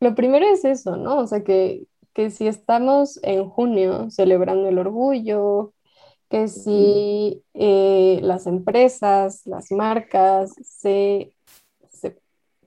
lo 0.00 0.14
primero 0.14 0.44
es 0.46 0.66
eso, 0.66 0.98
¿no? 0.98 1.20
O 1.20 1.26
sea, 1.26 1.42
que, 1.42 1.86
que 2.12 2.28
si 2.28 2.46
estamos 2.46 3.18
en 3.22 3.48
junio 3.48 4.10
celebrando 4.10 4.68
el 4.68 4.78
orgullo, 4.78 5.72
que 6.28 6.48
si 6.48 7.42
eh, 7.54 8.20
las 8.22 8.46
empresas, 8.46 9.46
las 9.46 9.72
marcas 9.72 10.52
se, 10.62 11.32
se, 11.88 12.18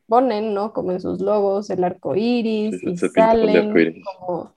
ponen, 0.07 0.55
¿no? 0.55 0.73
Como 0.73 0.93
en 0.93 0.99
sus 1.01 1.21
logos, 1.21 1.69
el 1.69 1.83
arco 1.83 2.15
iris 2.15 2.81
y 2.81 2.97
salen 2.97 4.01
como 4.17 4.55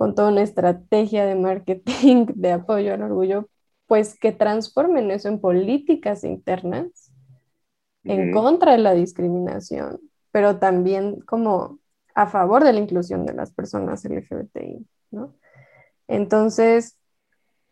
con 0.00 0.14
toda 0.14 0.30
una 0.30 0.40
estrategia 0.40 1.26
de 1.26 1.34
marketing 1.34 2.24
de 2.34 2.52
apoyo 2.52 2.94
al 2.94 3.02
orgullo, 3.02 3.50
pues 3.86 4.18
que 4.18 4.32
transformen 4.32 5.10
eso 5.10 5.28
en 5.28 5.42
políticas 5.42 6.24
internas 6.24 7.12
en 8.04 8.32
contra 8.32 8.72
de 8.72 8.78
la 8.78 8.94
discriminación, 8.94 10.00
pero 10.30 10.58
también 10.58 11.20
como 11.20 11.80
a 12.14 12.26
favor 12.28 12.64
de 12.64 12.72
la 12.72 12.80
inclusión 12.80 13.26
de 13.26 13.34
las 13.34 13.52
personas 13.52 14.02
LGBTI, 14.06 14.86
¿no? 15.10 15.34
Entonces, 16.08 16.96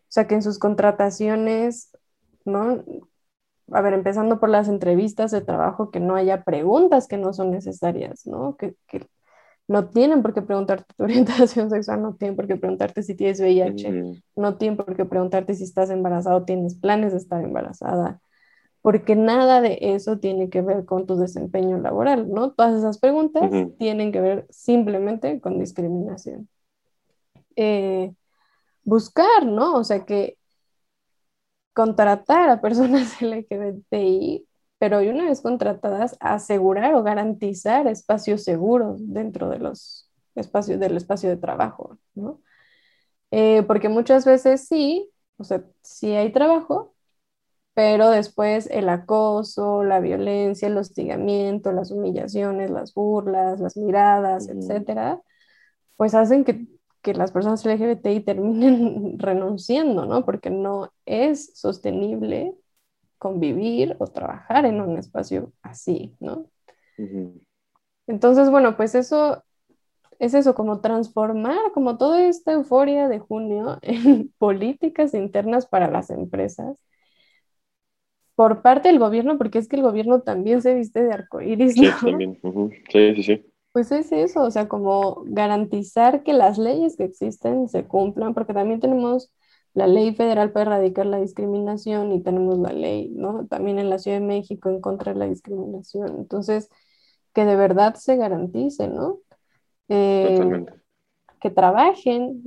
o 0.03 0.09
sea, 0.11 0.27
que 0.27 0.35
en 0.35 0.43
sus 0.43 0.59
contrataciones, 0.59 1.97
¿no? 2.45 2.83
A 3.71 3.81
ver, 3.81 3.93
empezando 3.93 4.39
por 4.39 4.49
las 4.49 4.67
entrevistas 4.67 5.31
de 5.31 5.41
trabajo, 5.41 5.89
que 5.89 5.99
no 5.99 6.13
haya 6.13 6.43
preguntas 6.43 7.07
que 7.07 7.17
no 7.17 7.33
son 7.33 7.49
necesarias, 7.49 8.27
¿no? 8.27 8.55
Que, 8.55 8.75
no 9.69 9.87
tienen 9.87 10.23
por 10.23 10.33
qué 10.33 10.41
preguntarte 10.41 10.93
tu 10.97 11.03
orientación 11.05 11.69
sexual, 11.69 12.01
no 12.01 12.15
tienen 12.15 12.35
por 12.35 12.47
qué 12.47 12.57
preguntarte 12.57 13.03
si 13.03 13.15
tienes 13.15 13.39
VIH, 13.39 14.19
no 14.35 14.57
tienen 14.57 14.75
por 14.75 14.95
qué 14.95 15.05
preguntarte 15.05 15.53
si 15.53 15.63
estás 15.63 15.91
embarazada 15.91 16.35
o 16.35 16.43
tienes 16.43 16.75
planes 16.75 17.11
de 17.11 17.19
estar 17.19 17.43
embarazada, 17.43 18.19
porque 18.81 19.15
nada 19.15 19.61
de 19.61 19.77
eso 19.79 20.17
tiene 20.17 20.49
que 20.49 20.63
ver 20.63 20.85
con 20.85 21.05
tu 21.05 21.17
desempeño 21.17 21.77
laboral, 21.77 22.31
¿no? 22.31 22.51
Todas 22.51 22.79
esas 22.79 22.97
preguntas 22.97 23.51
tienen 23.77 24.11
que 24.11 24.19
ver 24.19 24.47
simplemente 24.49 25.39
con 25.39 25.59
discriminación. 25.59 26.49
Eh, 27.55 28.11
buscar, 28.83 29.45
¿no? 29.45 29.75
O 29.75 29.83
sea, 29.83 30.03
que 30.03 30.39
contratar 31.73 32.49
a 32.49 32.59
personas 32.59 33.15
LGBTI, 33.21 34.47
pero 34.79 34.99
una 35.01 35.25
vez 35.29 35.41
contratadas, 35.41 36.17
asegurar 36.21 36.95
o 36.95 37.03
garantizar 37.03 37.87
espacios 37.87 38.43
seguros 38.43 38.97
dentro 39.13 39.49
de 39.49 39.59
los 39.59 40.09
espacios, 40.35 40.79
del 40.79 40.97
espacio 40.97 41.29
de 41.29 41.37
trabajo, 41.37 41.99
¿no? 42.15 42.41
Eh, 43.31 43.63
porque 43.63 43.89
muchas 43.89 44.25
veces 44.25 44.67
sí, 44.67 45.11
o 45.37 45.43
sea, 45.43 45.63
sí 45.83 46.11
hay 46.15 46.31
trabajo, 46.31 46.95
pero 47.73 48.09
después 48.09 48.67
el 48.71 48.89
acoso, 48.89 49.83
la 49.83 49.99
violencia, 50.01 50.67
el 50.67 50.77
hostigamiento, 50.77 51.71
las 51.71 51.91
humillaciones, 51.91 52.69
las 52.71 52.93
burlas, 52.93 53.59
las 53.59 53.77
miradas, 53.77 54.49
etcétera, 54.49 55.21
pues 55.97 56.13
hacen 56.15 56.43
que 56.45 56.67
que 57.01 57.13
las 57.13 57.31
personas 57.31 57.65
LGBTI 57.65 58.21
terminen 58.21 59.19
renunciando, 59.19 60.05
¿no? 60.05 60.25
Porque 60.25 60.49
no 60.49 60.91
es 61.05 61.51
sostenible 61.55 62.55
convivir 63.19 63.95
o 63.99 64.07
trabajar 64.07 64.65
en 64.65 64.81
un 64.81 64.97
espacio 64.97 65.53
así, 65.61 66.15
¿no? 66.19 66.45
Entonces, 68.07 68.49
bueno, 68.49 68.75
pues 68.75 68.95
eso 68.95 69.43
es 70.19 70.33
eso, 70.33 70.53
como 70.55 70.81
transformar 70.81 71.71
como 71.73 71.97
toda 71.97 72.25
esta 72.25 72.51
euforia 72.53 73.07
de 73.07 73.19
junio 73.19 73.79
en 73.83 74.33
políticas 74.37 75.13
internas 75.13 75.67
para 75.67 75.89
las 75.89 76.09
empresas 76.09 76.77
por 78.35 78.61
parte 78.61 78.87
del 78.87 78.99
gobierno, 78.99 79.37
porque 79.37 79.59
es 79.59 79.67
que 79.67 79.75
el 79.75 79.81
gobierno 79.81 80.21
también 80.21 80.61
se 80.61 80.73
viste 80.73 81.03
de 81.03 81.11
arcoíris, 81.11 81.75
¿no? 81.75 81.83
Sí, 81.83 82.05
también. 82.05 82.39
Sí, 82.89 83.15
sí, 83.15 83.23
sí. 83.23 83.45
Pues 83.73 83.91
es 83.91 84.13
eso, 84.13 84.43
o 84.43 84.49
sea, 84.49 84.69
como 84.69 85.23
garantizar 85.25 86.23
que 86.23 86.31
las 86.31 86.57
leyes 86.57 86.95
que 86.95 87.03
existen 87.03 87.67
se 87.67 87.83
cumplan, 87.83 88.33
porque 88.33 88.53
también 88.53 88.79
tenemos 88.79 89.31
la 89.73 89.87
ley 89.87 90.15
federal 90.15 90.51
para 90.51 90.75
erradicar 90.77 91.05
la 91.05 91.19
discriminación 91.19 92.11
y 92.13 92.21
tenemos 92.23 92.59
la 92.59 92.73
ley, 92.73 93.09
¿no? 93.15 93.47
También 93.47 93.79
en 93.79 93.89
la 93.89 93.99
Ciudad 93.99 94.19
de 94.19 94.25
México 94.25 94.69
en 94.69 94.81
contra 94.81 95.13
de 95.13 95.19
la 95.19 95.25
discriminación. 95.27 96.15
Entonces, 96.17 96.69
que 97.33 97.45
de 97.45 97.55
verdad 97.55 97.95
se 97.95 98.17
garantice, 98.17 98.87
¿no? 98.87 99.19
Eh, 99.89 100.65
que 101.41 101.49
trabajen 101.49 102.43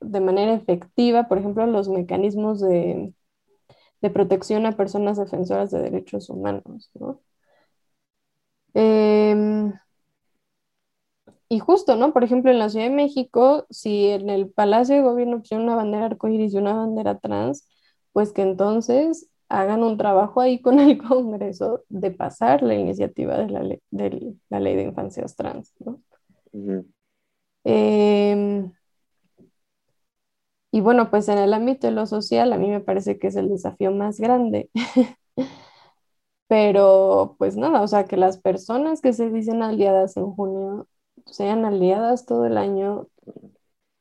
de 0.00 0.20
manera 0.20 0.54
efectiva, 0.54 1.28
por 1.28 1.38
ejemplo, 1.38 1.66
los 1.66 1.88
mecanismos 1.88 2.60
de, 2.60 3.14
de 4.02 4.10
protección 4.10 4.66
a 4.66 4.72
personas 4.76 5.18
defensoras 5.18 5.70
de 5.70 5.82
derechos 5.82 6.30
humanos, 6.30 6.90
¿no? 6.94 7.20
Eh, 8.74 9.72
y 11.48 11.58
justo, 11.60 11.96
¿no? 11.96 12.12
Por 12.12 12.24
ejemplo, 12.24 12.50
en 12.50 12.58
la 12.58 12.68
Ciudad 12.68 12.86
de 12.86 12.94
México, 12.94 13.66
si 13.70 14.08
en 14.08 14.30
el 14.30 14.50
Palacio 14.50 14.96
de 14.96 15.02
Gobierno 15.02 15.38
pusieron 15.38 15.66
una 15.66 15.76
bandera 15.76 16.06
arcoíris 16.06 16.54
y 16.54 16.58
una 16.58 16.74
bandera 16.74 17.18
trans, 17.18 17.68
pues 18.12 18.32
que 18.32 18.42
entonces 18.42 19.28
hagan 19.48 19.82
un 19.84 19.96
trabajo 19.96 20.40
ahí 20.40 20.60
con 20.60 20.80
el 20.80 20.98
Congreso 21.08 21.84
de 21.88 22.10
pasar 22.10 22.62
la 22.62 22.74
iniciativa 22.74 23.38
de 23.38 23.48
la, 23.50 23.62
ley 23.62 23.80
de, 23.90 24.34
la 24.48 24.60
ley 24.60 24.76
de 24.76 24.82
infancias 24.84 25.36
trans, 25.36 25.72
¿no? 25.78 26.00
Em, 27.64 28.72
y 30.70 30.80
bueno, 30.80 31.10
pues 31.10 31.28
en 31.28 31.38
el 31.38 31.54
ámbito 31.54 31.86
de 31.86 31.92
lo 31.92 32.06
social, 32.06 32.52
a 32.52 32.58
mí 32.58 32.68
me 32.68 32.80
parece 32.80 33.18
que 33.18 33.28
es 33.28 33.36
el 33.36 33.48
desafío 33.48 33.92
más 33.92 34.20
grande. 34.20 34.70
Pero 36.48 37.34
pues 37.38 37.56
nada, 37.56 37.82
o 37.82 37.88
sea, 37.88 38.04
que 38.04 38.16
las 38.16 38.38
personas 38.38 39.00
que 39.00 39.12
se 39.12 39.30
dicen 39.30 39.62
aliadas 39.62 40.16
en 40.16 40.30
junio 40.32 40.86
sean 41.26 41.64
aliadas 41.64 42.26
todo 42.26 42.46
el 42.46 42.58
año. 42.58 43.08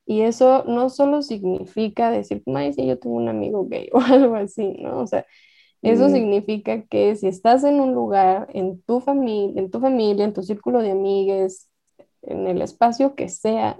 Y 0.06 0.22
eso 0.22 0.64
no 0.66 0.90
solo 0.90 1.22
significa 1.22 2.12
decir, 2.12 2.44
ay, 2.56 2.74
si 2.74 2.86
yo 2.86 3.00
tengo 3.00 3.16
un 3.18 3.30
amigo 3.30 3.68
gay 3.68 3.90
o 3.94 4.00
algo 4.00 4.36
así, 4.36 4.76
¿no? 4.80 5.00
O 5.02 5.08
sea, 5.08 5.26
eso 5.82 6.10
significa 6.10 6.84
que 6.88 7.16
si 7.16 7.28
estás 7.28 7.64
en 7.64 7.80
un 7.80 7.94
lugar, 7.94 8.48
en 8.54 8.82
tu 8.84 9.02
familia, 9.02 9.62
en 9.62 9.72
tu 9.72 9.80
familia, 9.80 10.26
en 10.26 10.34
tu 10.34 10.44
círculo 10.44 10.82
de 10.82 10.92
amigues, 10.92 11.70
en 12.24 12.48
el 12.48 12.62
espacio 12.62 13.16
que 13.16 13.30
sea, 13.30 13.78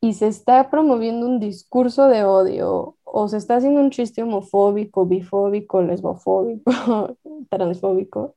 y 0.00 0.14
se 0.14 0.26
está 0.26 0.68
promoviendo 0.70 1.26
un 1.26 1.38
discurso 1.40 2.08
de 2.08 2.24
odio 2.24 2.98
o 3.04 3.28
se 3.28 3.36
está 3.36 3.56
haciendo 3.56 3.80
un 3.80 3.90
chiste 3.90 4.22
homofóbico, 4.22 5.06
bifóbico, 5.06 5.80
lesbofóbico, 5.82 7.16
transfóbico, 7.50 8.34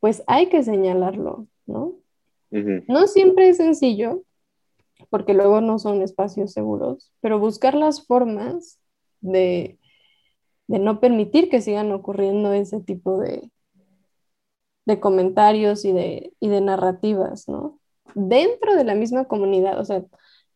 pues 0.00 0.22
hay 0.26 0.48
que 0.50 0.62
señalarlo, 0.64 1.46
¿no? 1.66 1.94
No 2.50 3.06
siempre 3.06 3.48
es 3.48 3.58
sencillo, 3.58 4.22
porque 5.10 5.34
luego 5.34 5.60
no 5.60 5.78
son 5.78 6.02
espacios 6.02 6.52
seguros, 6.52 7.12
pero 7.20 7.38
buscar 7.38 7.74
las 7.74 8.06
formas 8.06 8.78
de, 9.20 9.78
no 10.66 11.00
permitir 11.00 11.48
que 11.48 11.60
sigan 11.60 11.92
ocurriendo 11.92 12.52
ese 12.52 12.80
tipo 12.80 13.18
de, 13.18 13.50
de 14.86 15.00
comentarios 15.00 15.84
y 15.84 15.92
de, 15.92 16.32
de 16.40 16.60
narrativas, 16.60 17.48
¿no? 17.48 17.78
Dentro 18.14 18.74
de 18.74 18.84
la 18.84 18.94
misma 18.94 19.26
comunidad, 19.26 19.78
o 19.78 19.84
sea, 19.84 20.04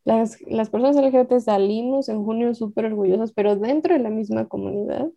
las, 0.05 0.41
las 0.41 0.69
personas 0.69 0.97
LGBT 0.97 1.39
salimos 1.39 2.09
en 2.09 2.23
junio 2.23 2.53
súper 2.55 2.85
orgullosas, 2.85 3.31
pero 3.31 3.55
dentro 3.55 3.93
de 3.93 3.99
la 3.99 4.09
misma 4.09 4.47
comunidad 4.47 5.09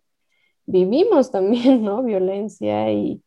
vivimos 0.65 1.31
también, 1.31 1.83
¿no? 1.83 2.03
Violencia 2.03 2.91
y, 2.91 3.23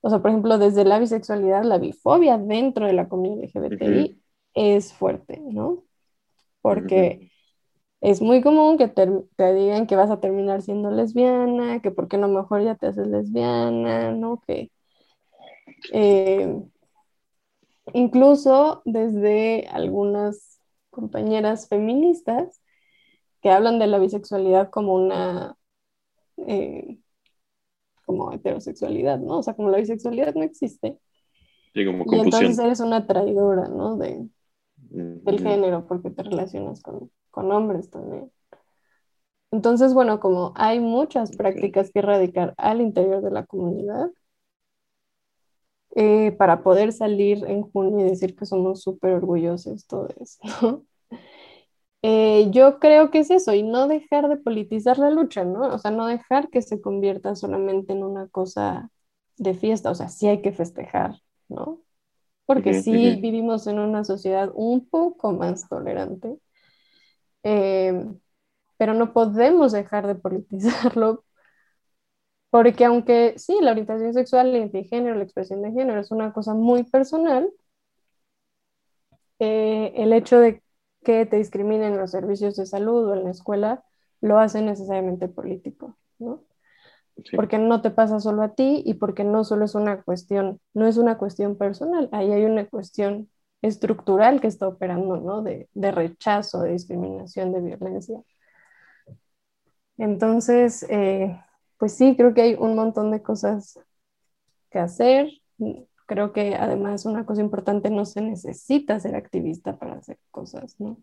o 0.00 0.10
sea, 0.10 0.20
por 0.20 0.30
ejemplo, 0.30 0.58
desde 0.58 0.84
la 0.84 0.98
bisexualidad, 0.98 1.64
la 1.64 1.78
bifobia 1.78 2.38
dentro 2.38 2.86
de 2.86 2.92
la 2.92 3.08
comunidad 3.08 3.44
LGBTI 3.44 4.22
es 4.54 4.92
fuerte, 4.92 5.40
¿no? 5.40 5.84
Porque 6.60 7.30
es 8.00 8.20
muy 8.22 8.40
común 8.42 8.78
que 8.78 8.88
te, 8.88 9.06
digan 9.54 9.86
que 9.86 9.96
vas 9.96 10.10
a 10.10 10.20
terminar 10.20 10.62
siendo 10.62 10.90
lesbiana, 10.90 11.80
que 11.80 11.90
por 11.90 12.08
qué 12.08 12.16
no 12.16 12.28
mejor 12.28 12.62
ya 12.62 12.76
te 12.76 12.86
haces 12.86 13.08
lesbiana, 13.08 14.12
¿no? 14.12 14.40
Que 14.46 14.70
eh, 15.92 16.62
incluso 17.92 18.82
desde 18.84 19.66
algunas 19.68 20.60
compañeras 20.90 21.68
feministas 21.68 22.62
que 23.42 23.50
hablan 23.50 23.78
de 23.78 23.86
la 23.88 23.98
bisexualidad 23.98 24.70
como 24.70 24.94
una 24.94 25.56
eh, 26.46 26.98
como 28.08 28.32
heterosexualidad, 28.32 29.18
¿no? 29.18 29.40
O 29.40 29.42
sea, 29.42 29.52
como 29.52 29.68
la 29.68 29.76
bisexualidad 29.76 30.34
no 30.34 30.42
existe. 30.42 30.98
Sí, 31.74 31.84
como 31.84 32.06
y 32.10 32.18
entonces 32.18 32.58
eres 32.58 32.80
una 32.80 33.06
traidora, 33.06 33.68
¿no? 33.68 33.98
De, 33.98 34.26
del 34.76 35.40
género, 35.40 35.86
porque 35.86 36.08
te 36.08 36.22
relacionas 36.22 36.80
con, 36.80 37.10
con, 37.30 37.52
hombres 37.52 37.90
también. 37.90 38.32
Entonces, 39.50 39.92
bueno, 39.92 40.20
como 40.20 40.54
hay 40.56 40.80
muchas 40.80 41.36
prácticas 41.36 41.90
que 41.92 41.98
erradicar 41.98 42.54
al 42.56 42.80
interior 42.80 43.20
de 43.20 43.30
la 43.30 43.44
comunidad, 43.44 44.10
eh, 45.94 46.32
para 46.32 46.62
poder 46.62 46.92
salir 46.92 47.44
en 47.46 47.62
junio 47.62 48.06
y 48.06 48.10
decir 48.10 48.34
que 48.34 48.46
somos 48.46 48.80
súper 48.80 49.12
orgullosos 49.12 49.86
todos, 49.86 50.38
¿no? 50.62 50.86
Eh, 52.02 52.48
yo 52.52 52.78
creo 52.78 53.10
que 53.10 53.20
es 53.20 53.30
eso, 53.30 53.54
y 53.54 53.62
no 53.64 53.88
dejar 53.88 54.28
de 54.28 54.36
politizar 54.36 54.98
la 54.98 55.10
lucha, 55.10 55.44
¿no? 55.44 55.62
O 55.74 55.78
sea, 55.78 55.90
no 55.90 56.06
dejar 56.06 56.48
que 56.50 56.62
se 56.62 56.80
convierta 56.80 57.34
solamente 57.34 57.92
en 57.92 58.04
una 58.04 58.28
cosa 58.28 58.90
de 59.36 59.54
fiesta, 59.54 59.90
o 59.90 59.94
sea, 59.96 60.08
sí 60.08 60.28
hay 60.28 60.40
que 60.42 60.52
festejar, 60.52 61.16
¿no? 61.48 61.80
Porque 62.46 62.74
sí 62.74 63.18
vivimos 63.22 63.66
en 63.68 63.78
una 63.80 64.04
sociedad 64.04 64.50
un 64.54 64.88
poco 64.88 65.32
más 65.32 65.68
tolerante, 65.68 66.38
eh, 67.42 68.06
pero 68.78 68.94
no 68.94 69.12
podemos 69.12 69.72
dejar 69.72 70.06
de 70.06 70.14
politizarlo, 70.16 71.24
porque 72.50 72.84
aunque 72.84 73.34
sí, 73.38 73.58
la 73.60 73.72
orientación 73.72 74.14
sexual, 74.14 74.54
el 74.54 74.70
género, 74.86 75.16
la 75.16 75.24
expresión 75.24 75.62
de 75.62 75.72
género 75.72 76.00
es 76.00 76.10
una 76.10 76.32
cosa 76.32 76.54
muy 76.54 76.82
personal, 76.84 77.50
eh, 79.38 79.92
el 79.96 80.12
hecho 80.12 80.38
de 80.40 80.62
que 81.08 81.24
te 81.24 81.38
discriminen 81.38 81.94
en 81.94 81.98
los 82.00 82.10
servicios 82.10 82.54
de 82.56 82.66
salud 82.66 83.08
o 83.08 83.14
en 83.14 83.24
la 83.24 83.30
escuela 83.30 83.82
lo 84.20 84.38
hace 84.38 84.60
necesariamente 84.60 85.26
político, 85.26 85.96
¿no? 86.18 86.44
Porque 87.34 87.58
no 87.58 87.82
te 87.82 87.90
pasa 87.90 88.20
solo 88.20 88.42
a 88.42 88.54
ti 88.54 88.82
y 88.86 88.94
porque 88.94 89.24
no 89.24 89.44
solo 89.44 89.64
es 89.64 89.74
una 89.74 90.02
cuestión, 90.02 90.60
no 90.74 90.86
es 90.86 90.98
una 90.98 91.18
cuestión 91.18 91.56
personal, 91.56 92.10
ahí 92.12 92.32
hay 92.32 92.44
una 92.44 92.66
cuestión 92.68 93.30
estructural 93.62 94.40
que 94.42 94.48
está 94.48 94.68
operando, 94.68 95.16
¿no? 95.18 95.42
De, 95.42 95.70
de 95.74 95.92
rechazo, 95.92 96.60
de 96.62 96.72
discriminación, 96.72 97.52
de 97.54 97.60
violencia. 97.62 98.22
Entonces, 99.96 100.84
eh, 100.90 101.38
pues 101.78 101.94
sí, 101.94 102.16
creo 102.16 102.34
que 102.34 102.42
hay 102.42 102.54
un 102.54 102.74
montón 102.76 103.10
de 103.10 103.22
cosas 103.22 103.78
que 104.70 104.78
hacer. 104.78 105.30
Creo 106.08 106.32
que 106.32 106.54
además 106.54 107.04
una 107.04 107.26
cosa 107.26 107.42
importante, 107.42 107.90
no 107.90 108.06
se 108.06 108.22
necesita 108.22 108.98
ser 108.98 109.14
activista 109.14 109.78
para 109.78 109.96
hacer 109.96 110.18
cosas, 110.30 110.80
¿no? 110.80 110.96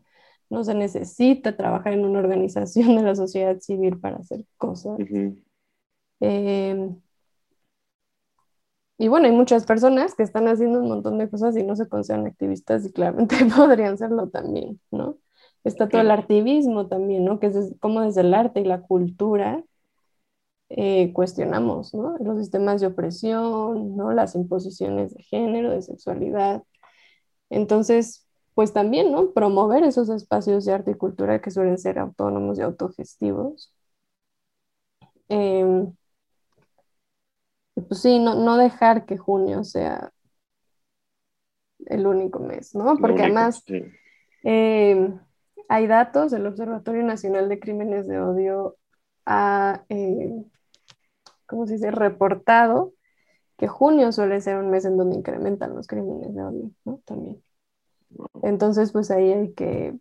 No 0.49 0.63
se 0.63 0.73
necesita 0.73 1.55
trabajar 1.55 1.93
en 1.93 2.05
una 2.05 2.19
organización 2.19 2.95
de 2.95 3.03
la 3.03 3.15
sociedad 3.15 3.59
civil 3.59 3.99
para 3.99 4.17
hacer 4.17 4.45
cosas. 4.57 4.97
Em, 6.19 6.99
y 8.97 9.07
bueno, 9.09 9.27
hay 9.27 9.31
muchas 9.33 9.65
personas 9.65 10.15
que 10.15 10.23
están 10.23 10.47
haciendo 10.47 10.79
un 10.79 10.87
montón 10.87 11.19
de 11.19 11.29
cosas 11.29 11.55
y 11.55 11.61
no 11.63 11.75
se 11.75 11.87
consideran 11.87 12.25
activistas 12.25 12.83
y 12.85 12.91
claramente 12.91 13.35
podrían 13.55 13.99
serlo 13.99 14.29
también, 14.29 14.79
¿no? 14.89 15.19
Está 15.63 15.87
todo 15.87 16.01
el 16.01 16.11
activismo 16.11 16.87
también, 16.87 17.25
¿no? 17.25 17.39
Que 17.39 17.47
es 17.47 17.75
como 17.79 18.01
desde 18.01 18.21
el 18.21 18.33
arte 18.33 18.61
y 18.61 18.65
la 18.65 18.81
cultura 18.81 19.63
eh, 20.69 21.13
cuestionamos 21.13 21.93
¿no? 21.93 22.17
los 22.19 22.39
sistemas 22.39 22.81
de 22.81 22.87
opresión, 22.87 23.95
¿no? 23.95 24.11
las 24.11 24.35
imposiciones 24.35 25.13
de 25.13 25.23
género, 25.23 25.71
de 25.71 25.81
sexualidad. 25.81 26.63
Entonces, 27.49 28.27
pues 28.55 28.73
también 28.73 29.11
¿no? 29.11 29.31
promover 29.31 29.83
esos 29.83 30.09
espacios 30.09 30.65
de 30.65 30.73
arte 30.73 30.91
y 30.91 30.95
cultura 30.95 31.41
que 31.41 31.51
suelen 31.51 31.77
ser 31.77 31.99
autónomos 31.99 32.57
y 32.57 32.61
autogestivos. 32.61 33.73
Em, 35.29 35.93
pues 37.75 38.01
sí, 38.01 38.19
no, 38.19 38.35
no, 38.35 38.57
dejar 38.57 39.05
que 39.05 39.17
junio 39.17 39.63
sea 39.63 40.11
el 41.87 42.07
único 42.07 42.39
mes, 42.39 42.73
¿no? 42.73 42.97
Porque 42.97 43.23
además 43.23 43.63
em, 44.43 45.19
hay 45.67 45.87
datos 45.87 46.31
del 46.31 46.47
Observatorio 46.47 47.03
Nacional 47.03 47.49
de 47.49 47.59
Crímenes 47.59 48.07
de 48.07 48.19
Odio 48.19 48.77
a 49.25 49.83
em, 49.89 50.45
¿cómo 51.47 51.67
se 51.67 51.73
dice?, 51.73 51.91
reportado 51.91 52.93
que 53.57 53.67
junio 53.67 54.11
suele 54.11 54.41
ser 54.41 54.57
un 54.57 54.69
mes 54.69 54.85
en 54.85 54.97
donde 54.97 55.17
incrementan 55.17 55.75
los 55.75 55.87
crímenes 55.87 56.35
de 56.35 56.43
odio, 56.43 56.71
¿no? 56.85 56.99
También. 57.05 57.41
Entonces, 58.43 58.91
pues 58.91 59.11
ahí 59.11 59.31
hay 59.31 59.53
que 59.53 59.95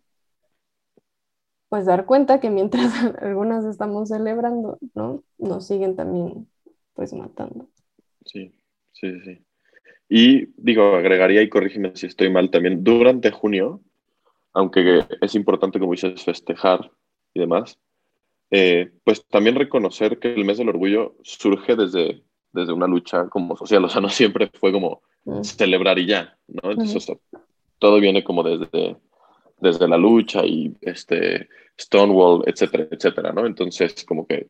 pues 1.68 1.86
dar 1.86 2.06
cuenta 2.06 2.40
que 2.40 2.50
mientras 2.50 2.92
algunas 3.22 3.64
estamos 3.64 4.08
celebrando, 4.08 4.78
¿no? 4.94 5.24
Nos 5.38 5.66
siguen 5.66 5.96
también 5.96 6.48
pues 6.94 7.12
matando. 7.12 7.68
Sí, 8.24 8.54
sí, 8.92 9.20
sí. 9.20 9.44
Y 10.08 10.46
digo, 10.56 10.94
agregaría 10.96 11.42
y 11.42 11.48
corrígeme 11.48 11.96
si 11.96 12.06
estoy 12.06 12.30
mal 12.30 12.50
también, 12.50 12.84
durante 12.84 13.30
junio, 13.30 13.80
aunque 14.52 15.04
es 15.20 15.34
importante, 15.34 15.80
como 15.80 15.92
dices, 15.92 16.22
festejar 16.24 16.92
y 17.32 17.40
demás, 17.40 17.80
eh, 18.56 18.92
pues 19.02 19.26
también 19.26 19.56
reconocer 19.56 20.20
que 20.20 20.32
el 20.32 20.44
mes 20.44 20.58
del 20.58 20.68
orgullo 20.68 21.16
surge 21.24 21.74
desde, 21.74 22.22
desde 22.52 22.72
una 22.72 22.86
lucha 22.86 23.28
como 23.28 23.56
social, 23.56 23.84
o 23.84 23.88
sea, 23.88 24.00
no 24.00 24.08
siempre 24.08 24.48
fue 24.60 24.70
como 24.70 25.02
mm. 25.24 25.42
celebrar 25.42 25.98
y 25.98 26.06
ya, 26.06 26.38
¿no? 26.46 26.70
Entonces, 26.70 27.10
todo 27.80 27.98
viene 27.98 28.22
como 28.22 28.44
desde, 28.44 28.96
desde 29.58 29.88
la 29.88 29.96
lucha 29.96 30.46
y 30.46 30.72
este, 30.82 31.48
Stonewall, 31.76 32.44
etcétera, 32.46 32.86
etcétera, 32.92 33.32
¿no? 33.32 33.44
Entonces, 33.44 34.04
como 34.04 34.24
que 34.24 34.46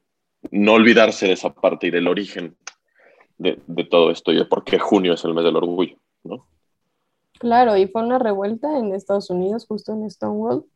no 0.51 0.75
olvidarse 0.75 1.27
de 1.27 1.33
esa 1.33 1.55
parte 1.55 1.87
y 1.87 1.91
del 1.91 2.07
origen 2.07 2.59
de, 3.39 3.59
de 3.67 3.85
todo 3.85 4.11
esto 4.11 4.33
y 4.33 4.37
de 4.37 4.45
por 4.45 4.65
qué 4.65 4.79
junio 4.79 5.15
es 5.15 5.25
el 5.25 5.33
mes 5.33 5.45
del 5.45 5.57
orgullo, 5.57 5.97
¿no? 6.25 6.47
Claro, 7.39 7.75
y 7.79 7.87
fue 7.87 8.05
una 8.05 8.19
revuelta 8.19 8.79
en 8.79 8.95
Estados 8.95 9.31
Unidos, 9.31 9.65
justo 9.67 9.95
en 9.95 10.11
Stonewall, 10.11 10.67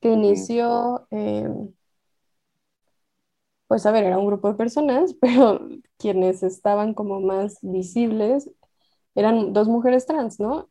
que 0.00 0.10
inició 0.10 1.06
pues 3.72 3.86
a 3.86 3.90
ver, 3.90 4.04
era 4.04 4.18
un 4.18 4.26
grupo 4.26 4.48
de 4.48 4.54
personas, 4.54 5.14
pero 5.20 5.66
quienes 5.96 6.42
estaban 6.42 6.92
como 6.92 7.22
más 7.22 7.56
visibles 7.62 8.50
eran 9.14 9.54
dos 9.54 9.66
mujeres 9.66 10.04
trans, 10.04 10.38
¿no? 10.38 10.68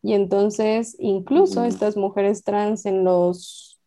Y 0.00 0.14
entonces, 0.14 0.96
incluso 1.00 1.64
estas 1.64 1.98
mujeres 1.98 2.44
trans 2.44 2.86
en 2.86 3.04
los, 3.04 3.78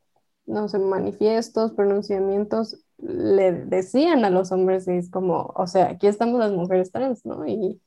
no 0.45 0.67
sé, 0.67 0.78
manifiestos, 0.78 1.72
pronunciamientos, 1.72 2.86
le 2.99 3.53
decían 3.53 4.24
a 4.24 4.30
los 4.30 4.51
hombres, 4.51 4.88
es 4.88 5.09
como, 5.09 5.51
o 5.55 5.65
sea, 5.65 5.89
aquí 5.89 6.05
estamos 6.05 6.39
las 6.39 6.51
mujeres 6.51 6.91
trans, 6.91 7.26
¿no? 7.26 7.47
Y, 7.47 7.82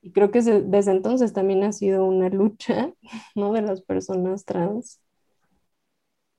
y 0.00 0.12
creo 0.12 0.30
que 0.30 0.40
desde 0.40 0.92
entonces 0.92 1.34
también 1.34 1.62
ha 1.62 1.74
sido 1.74 2.06
una 2.06 2.30
lucha, 2.30 2.90
¿no? 3.34 3.52
De 3.52 3.60
las 3.60 3.82
personas 3.82 4.46
trans 4.46 4.98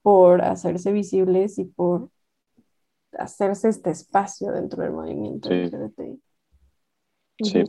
por 0.01 0.41
hacerse 0.41 0.91
visibles 0.91 1.59
y 1.59 1.65
por 1.65 2.09
hacerse 3.17 3.69
este 3.69 3.91
espacio 3.91 4.51
dentro 4.51 4.83
del 4.83 4.91
movimiento 4.91 5.49
sí. 5.49 6.21
Sí. 7.43 7.63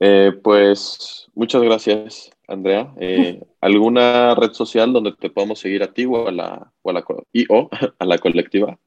Eh, 0.00 0.32
pues 0.42 1.30
muchas 1.34 1.62
gracias, 1.62 2.30
Andrea. 2.46 2.92
Eh, 2.98 3.42
¿Alguna 3.60 4.34
red 4.34 4.52
social 4.52 4.92
donde 4.92 5.12
te 5.12 5.30
podamos 5.30 5.58
seguir 5.58 5.82
a 5.82 5.92
ti 5.92 6.04
o 6.04 6.28
a 6.28 6.32
la, 6.32 6.72
o 6.82 6.90
a 6.90 6.92
la, 6.92 7.04
y, 7.32 7.46
o 7.48 7.68
a 7.98 8.04
la 8.04 8.18
colectiva? 8.18 8.78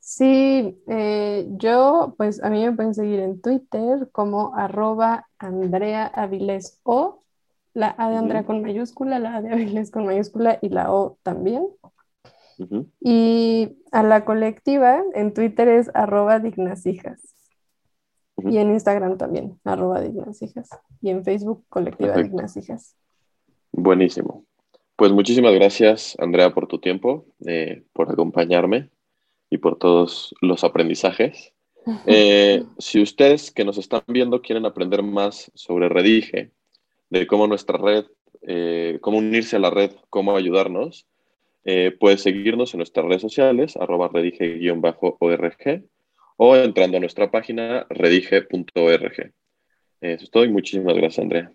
Sí, 0.00 0.78
eh, 0.86 1.46
yo, 1.50 2.14
pues 2.16 2.42
a 2.42 2.48
mí 2.48 2.64
me 2.64 2.72
pueden 2.72 2.94
seguir 2.94 3.18
en 3.20 3.40
Twitter 3.40 4.08
como 4.12 4.54
arroba 4.54 5.28
Andrea 5.38 6.06
Avilés 6.06 6.80
O, 6.84 7.24
la 7.74 7.94
A 7.98 8.10
de 8.10 8.16
Andrea 8.16 8.46
con 8.46 8.62
mayúscula, 8.62 9.18
la 9.18 9.36
A 9.36 9.42
de 9.42 9.52
Avilés 9.52 9.90
con 9.90 10.06
mayúscula 10.06 10.58
y 10.62 10.68
la 10.68 10.92
O 10.92 11.18
también. 11.22 11.66
Y 13.00 13.76
a 13.92 14.02
la 14.02 14.24
colectiva 14.24 15.02
en 15.14 15.32
Twitter 15.34 15.68
es 15.68 15.90
arroba 15.94 16.38
dignasijas. 16.38 17.20
Y 18.38 18.58
en 18.58 18.70
Instagram 18.70 19.16
también, 19.16 19.58
arroba 19.64 20.00
dignasijas. 20.00 20.68
Y 21.00 21.10
en 21.10 21.24
Facebook, 21.24 21.64
colectiva 21.68 22.16
dignasijas. 22.16 22.96
Buenísimo. 23.72 24.44
Pues 24.96 25.12
muchísimas 25.12 25.54
gracias, 25.54 26.16
Andrea, 26.18 26.54
por 26.54 26.66
tu 26.66 26.78
tiempo, 26.78 27.26
eh, 27.46 27.84
por 27.92 28.10
acompañarme 28.10 28.90
y 29.50 29.58
por 29.58 29.78
todos 29.78 30.34
los 30.40 30.64
aprendizajes. 30.64 31.52
Eh, 32.04 32.64
si 32.78 33.00
ustedes 33.00 33.52
que 33.52 33.64
nos 33.64 33.78
están 33.78 34.02
viendo 34.08 34.42
quieren 34.42 34.66
aprender 34.66 35.04
más 35.04 35.52
sobre 35.54 35.88
Redige, 35.88 36.50
de 37.10 37.28
cómo 37.28 37.46
nuestra 37.46 37.78
red 37.78 38.06
eh, 38.48 38.98
cómo 39.00 39.18
unirse 39.18 39.56
a 39.56 39.58
la 39.58 39.70
red, 39.70 39.92
cómo 40.08 40.36
ayudarnos, 40.36 41.06
eh, 41.68 41.90
puedes 41.90 42.22
seguirnos 42.22 42.72
en 42.72 42.78
nuestras 42.78 43.04
redes 43.06 43.22
sociales, 43.22 43.76
arroba 43.76 44.08
redige-org, 44.08 45.84
o 46.36 46.56
entrando 46.56 46.96
a 46.96 47.00
nuestra 47.00 47.30
página 47.32 47.84
redige.org. 47.90 49.32
Eso 50.00 50.24
es 50.24 50.30
todo 50.30 50.44
y 50.44 50.48
muchísimas 50.48 50.94
gracias, 50.94 51.18
Andrea. 51.18 51.52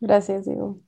Gracias, 0.00 0.44
Diego. 0.44 0.80